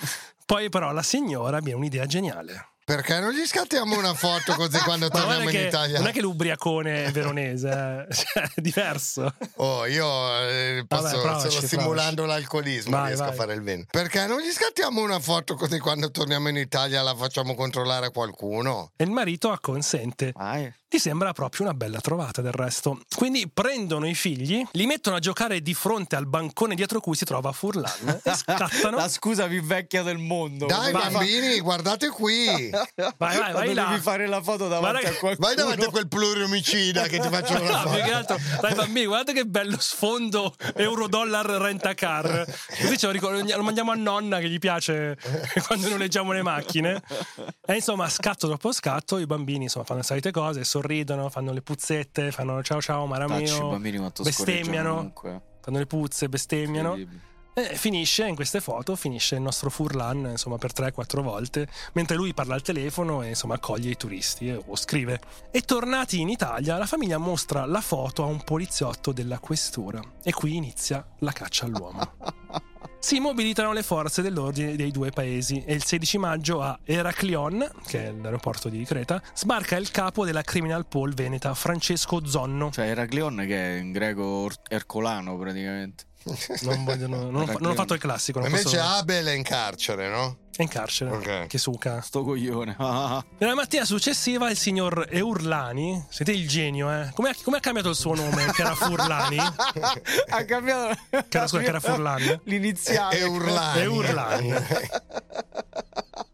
[0.45, 2.67] poi però la signora abbia un'idea geniale.
[2.89, 5.99] Perché non gli scattiamo una foto così quando torniamo in che Italia?
[5.99, 8.07] Non è che l'ubriacone veronese, eh.
[8.15, 9.31] cioè, è diverso.
[9.57, 10.07] Oh, io
[10.39, 13.31] eh, posso, Vabbè, solo simulando l'alcolismo Vai, riesco vai.
[13.31, 13.85] a fare il vino.
[13.91, 18.09] Perché non gli scattiamo una foto così quando torniamo in Italia la facciamo controllare a
[18.09, 18.89] qualcuno?
[18.95, 20.31] E il marito acconsente.
[20.35, 20.73] Vai.
[20.89, 22.99] Ti sembra proprio una bella trovata del resto.
[23.15, 27.25] Quindi prendono i figli, li mettono a giocare di fronte al bancone dietro cui si
[27.25, 28.97] trova Furlan e scattano.
[28.97, 30.65] La scusa più vecchia del mondo.
[30.65, 32.71] Dai Quando bambini, guardate qui.
[32.71, 33.85] Vai, vai, vai là.
[33.89, 35.47] devi fare la foto davanti Guarda a qualcuno.
[35.47, 38.15] Vai davanti a quel pluriomicida che ti faccio una No, più che foto.
[38.33, 42.45] altro, dai bambini, guardate che bello sfondo euro-dollar rent-a-car.
[42.81, 45.19] Così ce lo, ricor- lo mandiamo a nonna che gli piace
[45.67, 46.99] quando noleggiamo le macchine.
[47.63, 51.61] E insomma, scatto dopo scatto, i bambini insomma, fanno le solite cose, sorridono, fanno le
[51.61, 55.41] puzzette, fanno ciao ciao mara Tacci, bambini bestemmiano, comunque.
[55.61, 56.97] fanno le puzze, bestemmiano.
[57.53, 62.33] E finisce in queste foto, finisce il nostro Furlan insomma per 3-4 volte, mentre lui
[62.33, 65.19] parla al telefono e insomma accoglie i turisti eh, o scrive.
[65.51, 70.31] E tornati in Italia, la famiglia mostra la foto a un poliziotto della questura e
[70.31, 72.13] qui inizia la caccia all'uomo.
[73.01, 78.07] Si mobilitano le forze dell'ordine dei due paesi e il 16 maggio a Heraklion, che
[78.07, 82.71] è l'aeroporto di Creta, sbarca il capo della Criminal Pol veneta Francesco Zonno.
[82.71, 86.08] Cioè, Eracleon che è in greco ercolano praticamente.
[86.61, 90.09] Non, vogliono- non ho, non ho fatto il classico, Invece posso- Abel è in carcere,
[90.09, 90.37] no?
[90.55, 91.11] è in carcere.
[91.11, 91.47] Ok.
[91.47, 92.01] Che suca.
[92.01, 92.75] Sto coglione.
[93.39, 97.11] Nella mattina successiva il signor Eurlani, siete il genio, eh?
[97.13, 98.51] Come ha, come ha cambiato il suo nome?
[98.51, 99.37] Che era Furlani?
[99.39, 100.99] ha cambiato.
[101.09, 102.41] Che era, scusa, che era Furlani?
[102.43, 103.19] L'iniziale.
[103.19, 103.79] E Urlani.
[103.81, 104.49] Eurlani.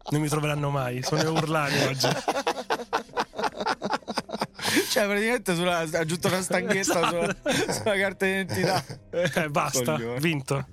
[0.08, 2.08] Non mi troveranno mai, sono Eurlani oggi.
[4.90, 7.36] Cioè, praticamente sulla, ha aggiunto una stanghetta sulla,
[7.72, 8.84] sulla carta d'identità.
[9.10, 10.20] Eh, basta, Coglione.
[10.20, 10.66] vinto.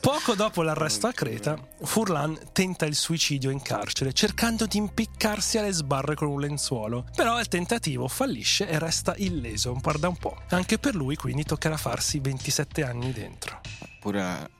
[0.00, 5.72] Poco dopo l'arresto a Creta, Furlan tenta il suicidio in carcere, cercando di impiccarsi alle
[5.72, 7.06] sbarre con un lenzuolo.
[7.14, 10.36] Però il tentativo fallisce e resta illeso, guarda un po'.
[10.50, 13.60] Anche per lui quindi toccherà farsi 27 anni dentro.
[14.00, 14.50] Pure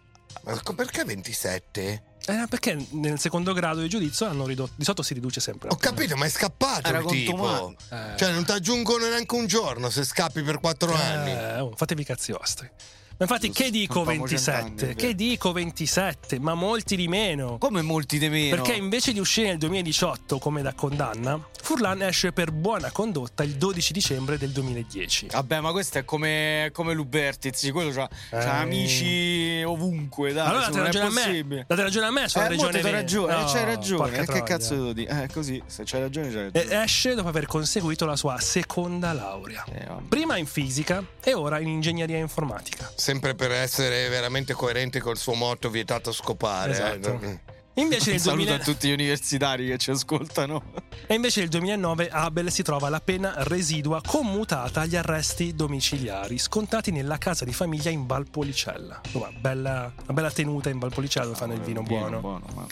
[0.44, 2.13] Ma perché 27?
[2.26, 5.68] Eh, perché nel secondo grado di giudizio hanno ridotto, di sotto si riduce sempre.
[5.68, 7.74] Ho capito, ma è scappato Era il tipo.
[7.90, 8.16] Eh.
[8.16, 11.30] Cioè, non ti aggiungono neanche un giorno se scappi per 4 anni.
[11.30, 12.70] Eh, oh, fatevi i cazzi vostri.
[13.16, 14.62] Ma infatti, che dico facciamo 27?
[14.66, 16.38] cent'anni, è che dico 27?
[16.40, 17.58] Ma molti di meno.
[17.58, 18.56] Come molti di meno.
[18.56, 23.54] Perché invece di uscire nel 2018 come da condanna, Furlan esce per buona condotta il
[23.54, 25.28] 12 dicembre del 2010.
[25.30, 28.62] Vabbè, ma questo è come, come Lubertiz, quello c'ha, c'ha Eh.
[28.62, 31.10] amici ovunque, dai, allora date ragione a
[31.44, 31.64] me.
[31.68, 32.90] Date ragione a me sulla Eh, do Veneto.
[32.90, 34.10] ragione, eh, No, c'hai ragione.
[34.10, 35.22] porca eh, Che cazzo devo dire?
[35.22, 36.82] Eh, così, se c'hai ragione, c'hai E ragione.
[36.82, 39.64] esce dopo aver conseguito la sua seconda laurea.
[39.72, 39.86] Eh.
[40.08, 42.90] Prima in fisica e ora in ingegneria informatica.
[43.04, 46.70] Sempre per essere veramente coerente col suo motto vietato scopare.
[46.72, 47.20] Esatto.
[47.20, 47.38] eh.
[47.76, 50.62] Invece Un nel, saluto 2000 a tutti gli universitari che ci ascoltano.
[51.06, 56.92] e invece nel 2009 Abel si trova la pena residua commutata agli arresti domiciliari scontati
[56.92, 59.02] nella casa di famiglia in Valpolicella.
[59.04, 62.20] Insomma, bella, una bella tenuta in Valpolicella dove fanno il vino buono.
[62.20, 62.66] buono ma-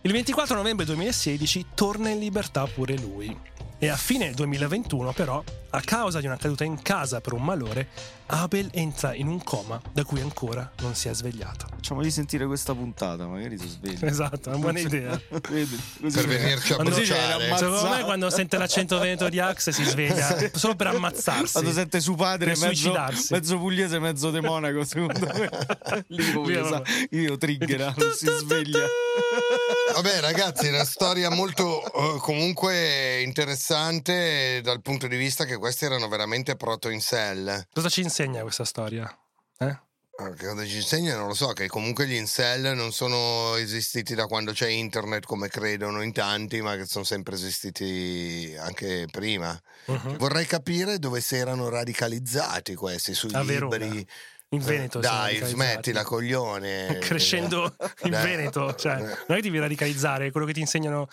[0.00, 3.36] Il 24 novembre 2016 torna in libertà pure lui.
[3.80, 7.86] E a fine 2021, però, a causa di una caduta in casa per un malore,
[8.26, 11.66] Abel entra in un coma da cui ancora non si è svegliato.
[11.70, 14.06] Facciamogli sentire questa puntata, magari si sveglia.
[14.08, 15.10] Esatto, è una buona idea.
[15.48, 15.80] Vedi?
[16.00, 17.56] Per venirci a Quando- bruciare.
[17.56, 21.52] Secondo me quando sente l'accento veneto di Axe si sveglia solo per ammazzarsi.
[21.52, 23.32] Quando sente suo padre mezzo, suicidarsi.
[23.32, 25.48] mezzo pugliese, mezzo de Monaco, secondo me.
[26.08, 28.84] Lì Lui sa, io triggera, non si sveglia.
[29.94, 35.84] Vabbè, ragazzi, è una storia molto eh, comunque interessante dal punto di vista che questi
[35.84, 37.66] erano veramente proto in cell.
[37.72, 39.06] Cosa ci insegna questa storia?
[39.58, 39.78] Eh?
[40.36, 41.16] Che cosa ci insegna?
[41.16, 45.46] Non lo so, che comunque gli incel non sono esistiti da quando c'è internet come
[45.48, 49.56] credono in tanti, ma che sono sempre esistiti anche prima.
[49.86, 50.16] Mhm.
[50.16, 53.76] Vorrei capire dove si erano radicalizzati questi sui A Verona.
[53.76, 54.04] libri.
[54.50, 55.02] In Veneto.
[55.02, 56.98] siamo Dai, smettila, coglione.
[57.02, 58.22] Crescendo in Eh.
[58.22, 59.00] Veneto, cioè, Eh.
[59.02, 61.06] non è che devi radicalizzare, è quello che ti insegnano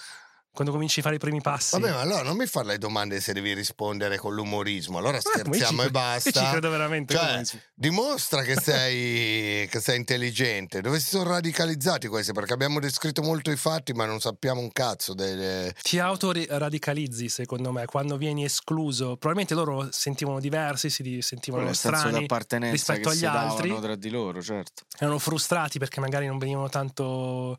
[0.56, 1.80] quando cominci a fare i primi passi.
[1.80, 4.98] Vabbè, ma allora non mi fare le domande se devi rispondere con l'umorismo.
[4.98, 6.30] Allora Ah, scherziamo ci- e basta.
[6.30, 10.82] io ci credo veramente, Cioè, dimostra che sei, che sei intelligente.
[10.82, 12.32] Dove si sono radicalizzati questi?
[12.32, 15.76] Perché abbiamo descritto molto i fatti, ma non sappiamo un cazzo delle.
[15.82, 19.18] Ti autoradicalizzi, secondo me, quando vieni escluso.
[19.18, 22.28] Probabilmente loro sentivano diversi, si sentivano strani
[22.72, 23.80] rispetto che agli si altri.
[23.82, 24.84] tra di loro, certo.
[24.98, 27.58] Erano frustrati perché magari non venivano tanto.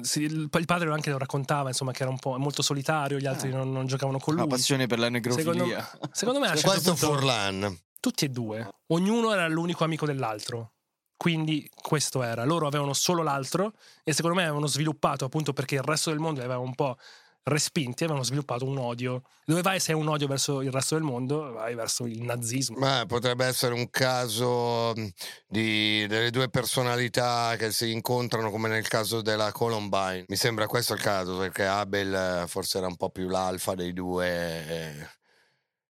[0.00, 3.50] Sì, il padre anche lo raccontava, insomma, che era un po' molto solitario, gli altri
[3.52, 3.56] Ah.
[3.58, 4.50] non, non giocavano con La lui.
[4.50, 5.90] passione per la Secondo, necrofilia.
[6.12, 7.78] secondo me a certo Questo punto- Furlan.
[8.00, 8.68] tutti e due.
[8.88, 10.72] Ognuno era l'unico amico dell'altro.
[11.16, 12.44] Quindi questo era.
[12.44, 16.40] Loro avevano solo l'altro e secondo me avevano sviluppato appunto perché il resto del mondo
[16.40, 16.96] li aveva un po'
[17.44, 19.22] respinti avevano sviluppato un odio.
[19.44, 21.52] Dove vai se hai un odio verso il resto del mondo?
[21.52, 22.78] Vai verso il nazismo.
[22.78, 25.08] Ma potrebbe essere un caso mh,
[25.46, 30.24] di, delle due personalità che si incontrano come nel caso della Columbine.
[30.28, 33.92] Mi sembra questo il caso perché Abel eh, forse era un po' più l'alfa dei
[33.92, 35.08] due.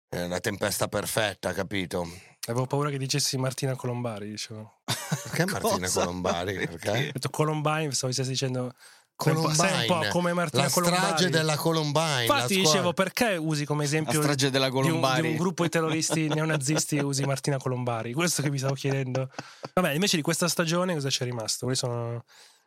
[0.08, 2.06] eh, la tempesta perfetta, capito?
[2.46, 4.80] Avevo paura che dicessi Martina Colombari, dicevo.
[4.84, 5.88] Perché Martina?
[5.88, 6.54] Colombari?
[6.66, 6.90] Perché?
[6.90, 8.74] Ho detto Columbine, stavo dicendo...
[9.22, 12.22] sei un po'- Columbine, sei un po' come Martina la strage della Columbine.
[12.22, 15.68] Infatti dicevo perché usi come La esempio strage della di un, di un gruppo di
[15.70, 18.12] terroristi neonazisti usi Martina Colombari.
[18.12, 19.30] Questo che mi stavo chiedendo.
[19.74, 21.60] Vabbè, invece di questa stagione cosa c'è rimasto?
[21.66, 22.24] Quali sono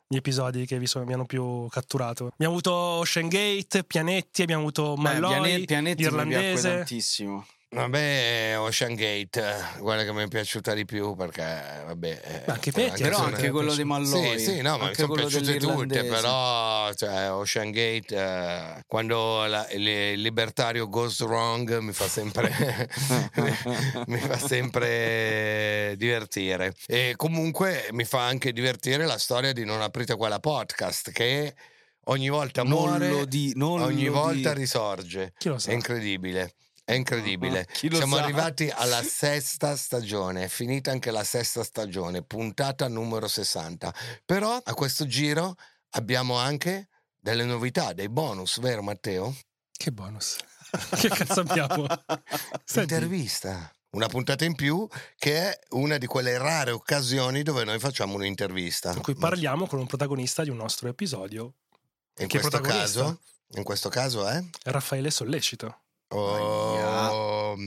[0.08, 2.30] gli episodi che vi sono- mi hanno più catturato?
[2.34, 6.70] Abbiamo avuto Ocean Gate, Pianetti, abbiamo avuto Beh, Malloy, Piane- Pianetti mi piacque l'irlandese.
[6.70, 7.46] tantissimo.
[7.76, 11.44] Vabbè, Ocean Gate, eh, quella che mi è piaciuta di più perché,
[11.86, 12.22] vabbè...
[12.24, 14.40] eh, Ma anche Petti, Però anche quello di Malloy.
[14.40, 19.68] Sì, sì, no, ma mi sono piaciute tutte, però cioè, Ocean Gate, eh, quando la-
[19.72, 22.50] il libertario goes wrong mi fa sempre,
[24.08, 26.74] mi fa sempre divertire.
[26.88, 31.54] E comunque mi fa anche divertire la storia di Non aprite quella podcast che
[32.06, 35.34] ogni volta Non muore, lo di- non ogni volta di- risorge.
[35.72, 36.54] È incredibile.
[36.86, 37.68] È incredibile.
[37.90, 38.24] Lo Siamo sa?
[38.24, 43.94] arrivati alla sesta stagione, è finita anche la sesta stagione, puntata numero 60.
[44.24, 45.56] Però a questo giro
[45.92, 49.36] abbiamo anche delle novità, dei bonus, vero Matteo?
[49.72, 50.38] Che bonus.
[51.02, 51.88] che cazzo abbiamo?
[52.76, 53.72] Intervista.
[53.96, 58.92] Una puntata in più che è una di quelle rare occasioni dove noi facciamo un'intervista.
[58.94, 61.54] in cui parliamo con un protagonista di un nostro episodio,
[62.18, 63.22] In questo caso,
[63.56, 65.80] in questo caso è Raffaele Sollecito.
[66.10, 67.58] Oh,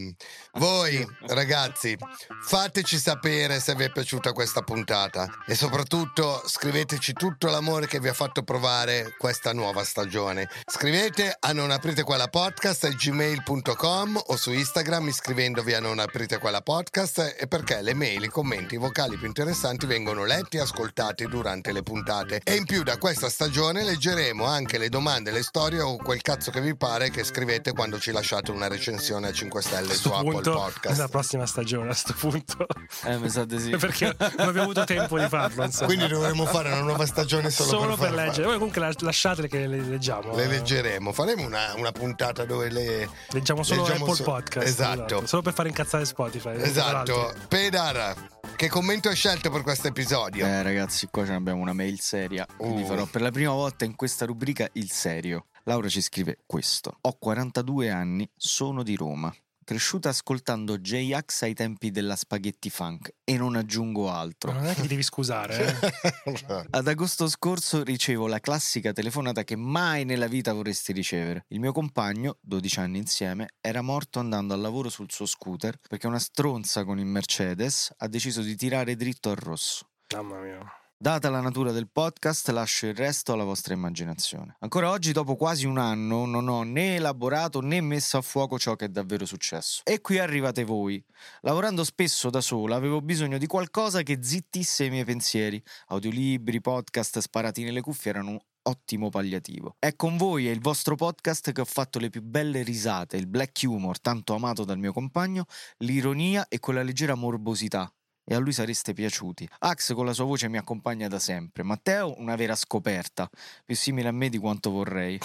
[0.53, 1.97] voi ragazzi,
[2.43, 8.07] fateci sapere se vi è piaciuta questa puntata e soprattutto scriveteci tutto l'amore che vi
[8.07, 10.49] ha fatto provare questa nuova stagione.
[10.67, 16.39] Scrivete a non aprite quella podcast a gmail.com o su Instagram iscrivendovi a non aprite
[16.39, 20.61] quella podcast e perché le mail, i commenti, i vocali più interessanti vengono letti e
[20.61, 22.41] ascoltati durante le puntate.
[22.45, 26.53] E in più da questa stagione leggeremo anche le domande, le storie o quel cazzo
[26.53, 30.15] che vi pare che scrivete quando ci lasciate una recensione a 5 stelle su sto
[30.17, 30.99] Apple punto, Podcast.
[30.99, 32.67] la prossima stagione, a questo punto.
[33.05, 33.71] Eh, mi sa di sì.
[33.77, 35.65] Perché non abbiamo avuto tempo di farlo.
[35.65, 35.87] insomma.
[35.87, 38.47] Quindi dovremmo fare una nuova stagione solo, Solo per far fare- leggere.
[38.47, 40.35] Voi comunque la- lasciatele che le leggiamo.
[40.35, 44.67] Le leggeremo, faremo una, una puntata dove le Leggiamo solo leggiamo Apple so- Podcast.
[44.67, 45.27] Esatto.
[45.27, 46.61] Solo per fare incazzare Spotify.
[46.61, 46.93] Esatto.
[46.93, 47.35] l'altro.
[47.49, 48.15] Pedar,
[48.57, 50.45] che commento hai scelto per questo episodio?
[50.47, 52.47] Eh, ragazzi, qua ce ne abbiamo una mail seria.
[52.57, 52.87] Quindi Uh.
[52.87, 55.47] farò per la prima volta in questa rubrica il serio.
[55.69, 56.97] Laura ci scrive questo.
[57.03, 59.31] Ho 42 anni, sono di Roma.
[59.63, 64.51] Cresciuta ascoltando J-Ax ai tempi della spaghetti funk e non aggiungo altro.
[64.51, 65.79] Ma non è che ti devi scusare.
[66.25, 66.65] eh.
[66.71, 71.45] Ad agosto scorso ricevo la classica telefonata che mai nella vita vorresti ricevere.
[71.49, 76.07] Il mio compagno, 12 anni insieme, era morto andando al lavoro sul suo scooter perché
[76.07, 79.91] una stronza con il Mercedes ha deciso di tirare dritto al rosso.
[80.15, 80.63] Mamma mia.
[81.01, 84.57] Data la natura del podcast, lascio il resto alla vostra immaginazione.
[84.59, 88.75] Ancora oggi, dopo quasi un anno, non ho né elaborato né messo a fuoco ciò
[88.75, 89.83] che è davvero successo.
[89.85, 91.01] E qui arrivate voi.
[91.43, 95.63] Lavorando spesso da sola, avevo bisogno di qualcosa che zittisse i miei pensieri.
[95.87, 99.77] Audiolibri, podcast sparati nelle cuffie erano un ottimo palliativo.
[99.79, 103.29] È con voi e il vostro podcast che ho fatto le più belle risate, il
[103.29, 105.45] black humor tanto amato dal mio compagno,
[105.77, 107.89] l'ironia e quella leggera morbosità
[108.31, 109.49] e a lui sareste piaciuti.
[109.61, 111.63] Ax con la sua voce mi accompagna da sempre.
[111.63, 113.31] Matteo, una vera scoperta,
[113.65, 115.19] più simile a me di quanto vorrei.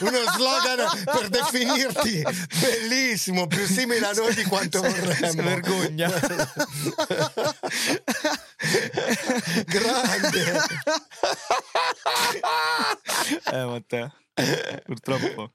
[0.00, 2.22] Uno slogan per definirti
[2.60, 5.42] bellissimo, più simile a noi di quanto vorremmo.
[5.42, 6.10] Vergogna.
[9.66, 10.60] Grande.
[13.52, 14.12] eh, Matteo.
[14.84, 15.52] Purtroppo.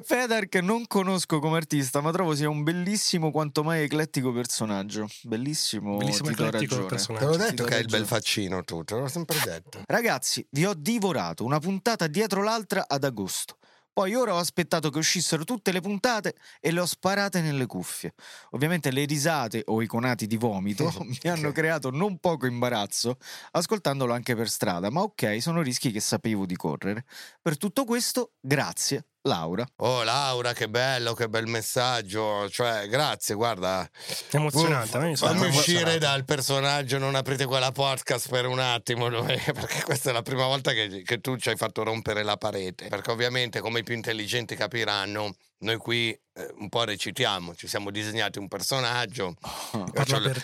[0.00, 4.32] E Fedar che non conosco come artista, ma trovo sia un bellissimo quanto mai eclettico
[4.32, 5.06] personaggio.
[5.24, 6.88] Bellissimo, Bellissimo ti do eclettico ragione.
[6.88, 7.26] Te personaggio.
[7.26, 9.82] l'ho detto che è il bel faccino tu, te l'ho sempre detto.
[9.86, 13.58] Ragazzi, vi ho divorato una puntata dietro l'altra ad agosto.
[13.92, 18.14] Poi ora ho aspettato che uscissero tutte le puntate e le ho sparate nelle cuffie.
[18.52, 23.18] Ovviamente le risate o i conati di vomito mi hanno creato non poco imbarazzo
[23.50, 27.04] ascoltandolo anche per strada, ma ok, sono rischi che sapevo di correre.
[27.42, 29.66] Per tutto questo, grazie, Laura.
[29.76, 32.48] Oh Laura, che bello, che bel messaggio.
[32.48, 33.88] Cioè, grazie, guarda.
[34.30, 35.14] Emozionante.
[35.16, 40.12] sono fammi uscire dal personaggio, non aprite quella podcast per un attimo, perché questa è
[40.12, 42.88] la prima volta che, che tu ci hai fatto rompere la parete.
[42.88, 47.90] Perché ovviamente, come i più intelligenti capiranno, noi qui eh, un po' recitiamo, ci siamo
[47.90, 49.34] disegnati un personaggio,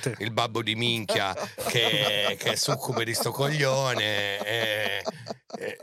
[0.00, 0.14] te.
[0.18, 1.34] il babbo di minchia
[1.68, 5.02] che, che è succube di sto coglione, e,
[5.58, 5.78] e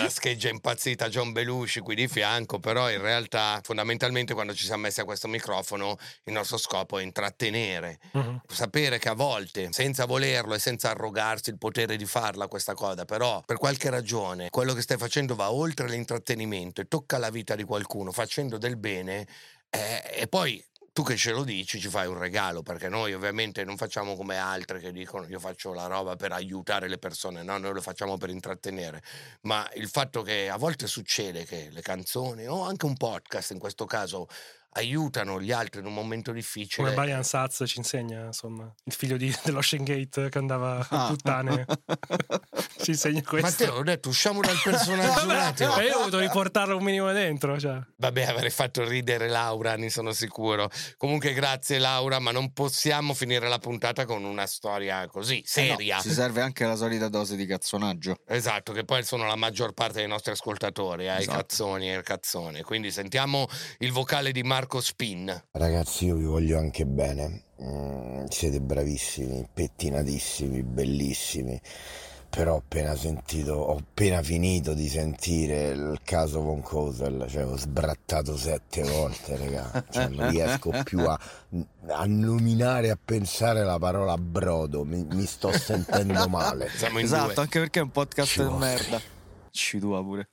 [0.00, 4.82] la scheggia impazzita John Belushi qui di fianco, però in realtà fondamentalmente quando ci siamo
[4.82, 8.42] messi a questo microfono il nostro scopo è intrattenere, Mhm.
[8.48, 13.04] sapere che a volte, senza volerlo e senza arrogarsi il potere di farla questa cosa,
[13.04, 17.54] però per qualche ragione quello che stai facendo va oltre l'intrattenimento e tocca la vita
[17.54, 19.26] di qualcuno facendo del bene
[19.70, 20.64] eh, e poi
[20.94, 24.36] tu che ce lo dici ci fai un regalo perché noi ovviamente non facciamo come
[24.36, 28.16] altre che dicono io faccio la roba per aiutare le persone, no, noi lo facciamo
[28.16, 29.02] per intrattenere,
[29.40, 33.58] ma il fatto che a volte succede che le canzoni o anche un podcast in
[33.58, 34.28] questo caso
[34.76, 36.88] aiutano gli altri in un momento difficile.
[36.90, 41.08] Come Brian Satz ci insegna, insomma, il figlio di, dell'Ocean Gate che andava a Ah.
[41.08, 41.64] puttane.
[42.82, 43.64] ci insegna questo.
[43.64, 45.76] Matteo, ho detto usciamo dal personaggio un attimo.
[45.84, 47.58] E io ho voluto riportarlo un minimo dentro.
[47.58, 47.80] Cioè.
[47.96, 50.70] Vabbè, avrei fatto ridere Laura, ne sono sicuro.
[50.96, 56.00] Comunque, grazie Laura, ma non possiamo finire la puntata con una storia così seria.
[56.00, 58.16] Ci serve anche la solita dose di cazzonaggio.
[58.26, 61.38] Esatto, che poi sono la maggior parte dei nostri ascoltatori, eh, i Esatto.
[61.38, 62.62] cazzoni e il cazzone.
[62.62, 63.46] Quindi sentiamo
[63.78, 65.42] il vocale di Marco Spin.
[65.52, 67.42] Ragazzi, io vi voglio anche bene.
[67.62, 71.60] Mm, siete bravissimi, pettinatissimi, bellissimi.
[72.28, 77.56] Però ho appena sentito, ho appena finito di sentire il caso Von Kosel, cioè ho
[77.56, 79.84] sbrattato sette volte, raga.
[79.88, 81.16] Cioè, non riesco più a,
[81.86, 84.84] a nominare, a pensare la parola brodo.
[84.84, 86.68] Mi, mi sto sentendo male.
[86.70, 87.42] Siamo in Esatto, due.
[87.42, 89.00] anche perché è un podcast Ci di merda.
[89.52, 90.28] Ci tua pure.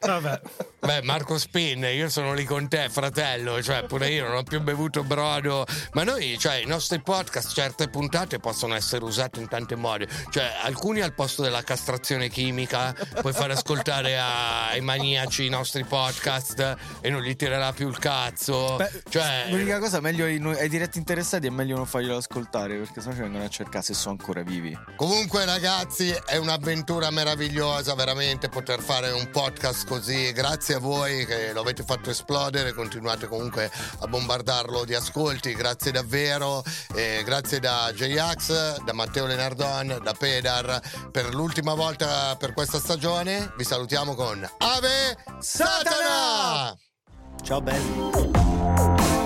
[0.00, 0.40] Vabbè,
[0.86, 4.60] Beh, Marco Spin, io sono lì con te, fratello, cioè pure io non ho più
[4.60, 9.74] bevuto brodo, ma noi, cioè i nostri podcast, certe puntate possono essere usate in tanti
[9.74, 15.48] modi, cioè alcuni al posto della castrazione chimica, puoi fare ascoltare a- ai maniaci i
[15.48, 19.46] nostri podcast e non gli tirerà più il cazzo, Beh, cioè...
[19.48, 23.22] L'unica cosa, meglio ai, ai diretti interessati è meglio non farglielo ascoltare perché sennò ci
[23.22, 24.78] vengono a cercare se sono ancora vivi.
[24.94, 31.52] Comunque ragazzi è un'avventura meravigliosa veramente poter fare un podcast così, grazie a voi che
[31.52, 33.70] lo avete fatto esplodere, continuate comunque
[34.00, 36.62] a bombardarlo di ascolti, grazie davvero,
[36.94, 40.80] e grazie da J-Ax, da Matteo Lenardon, da Pedar,
[41.10, 46.76] per l'ultima volta per questa stagione vi salutiamo con Ave Satana!
[47.42, 49.25] Ciao belli.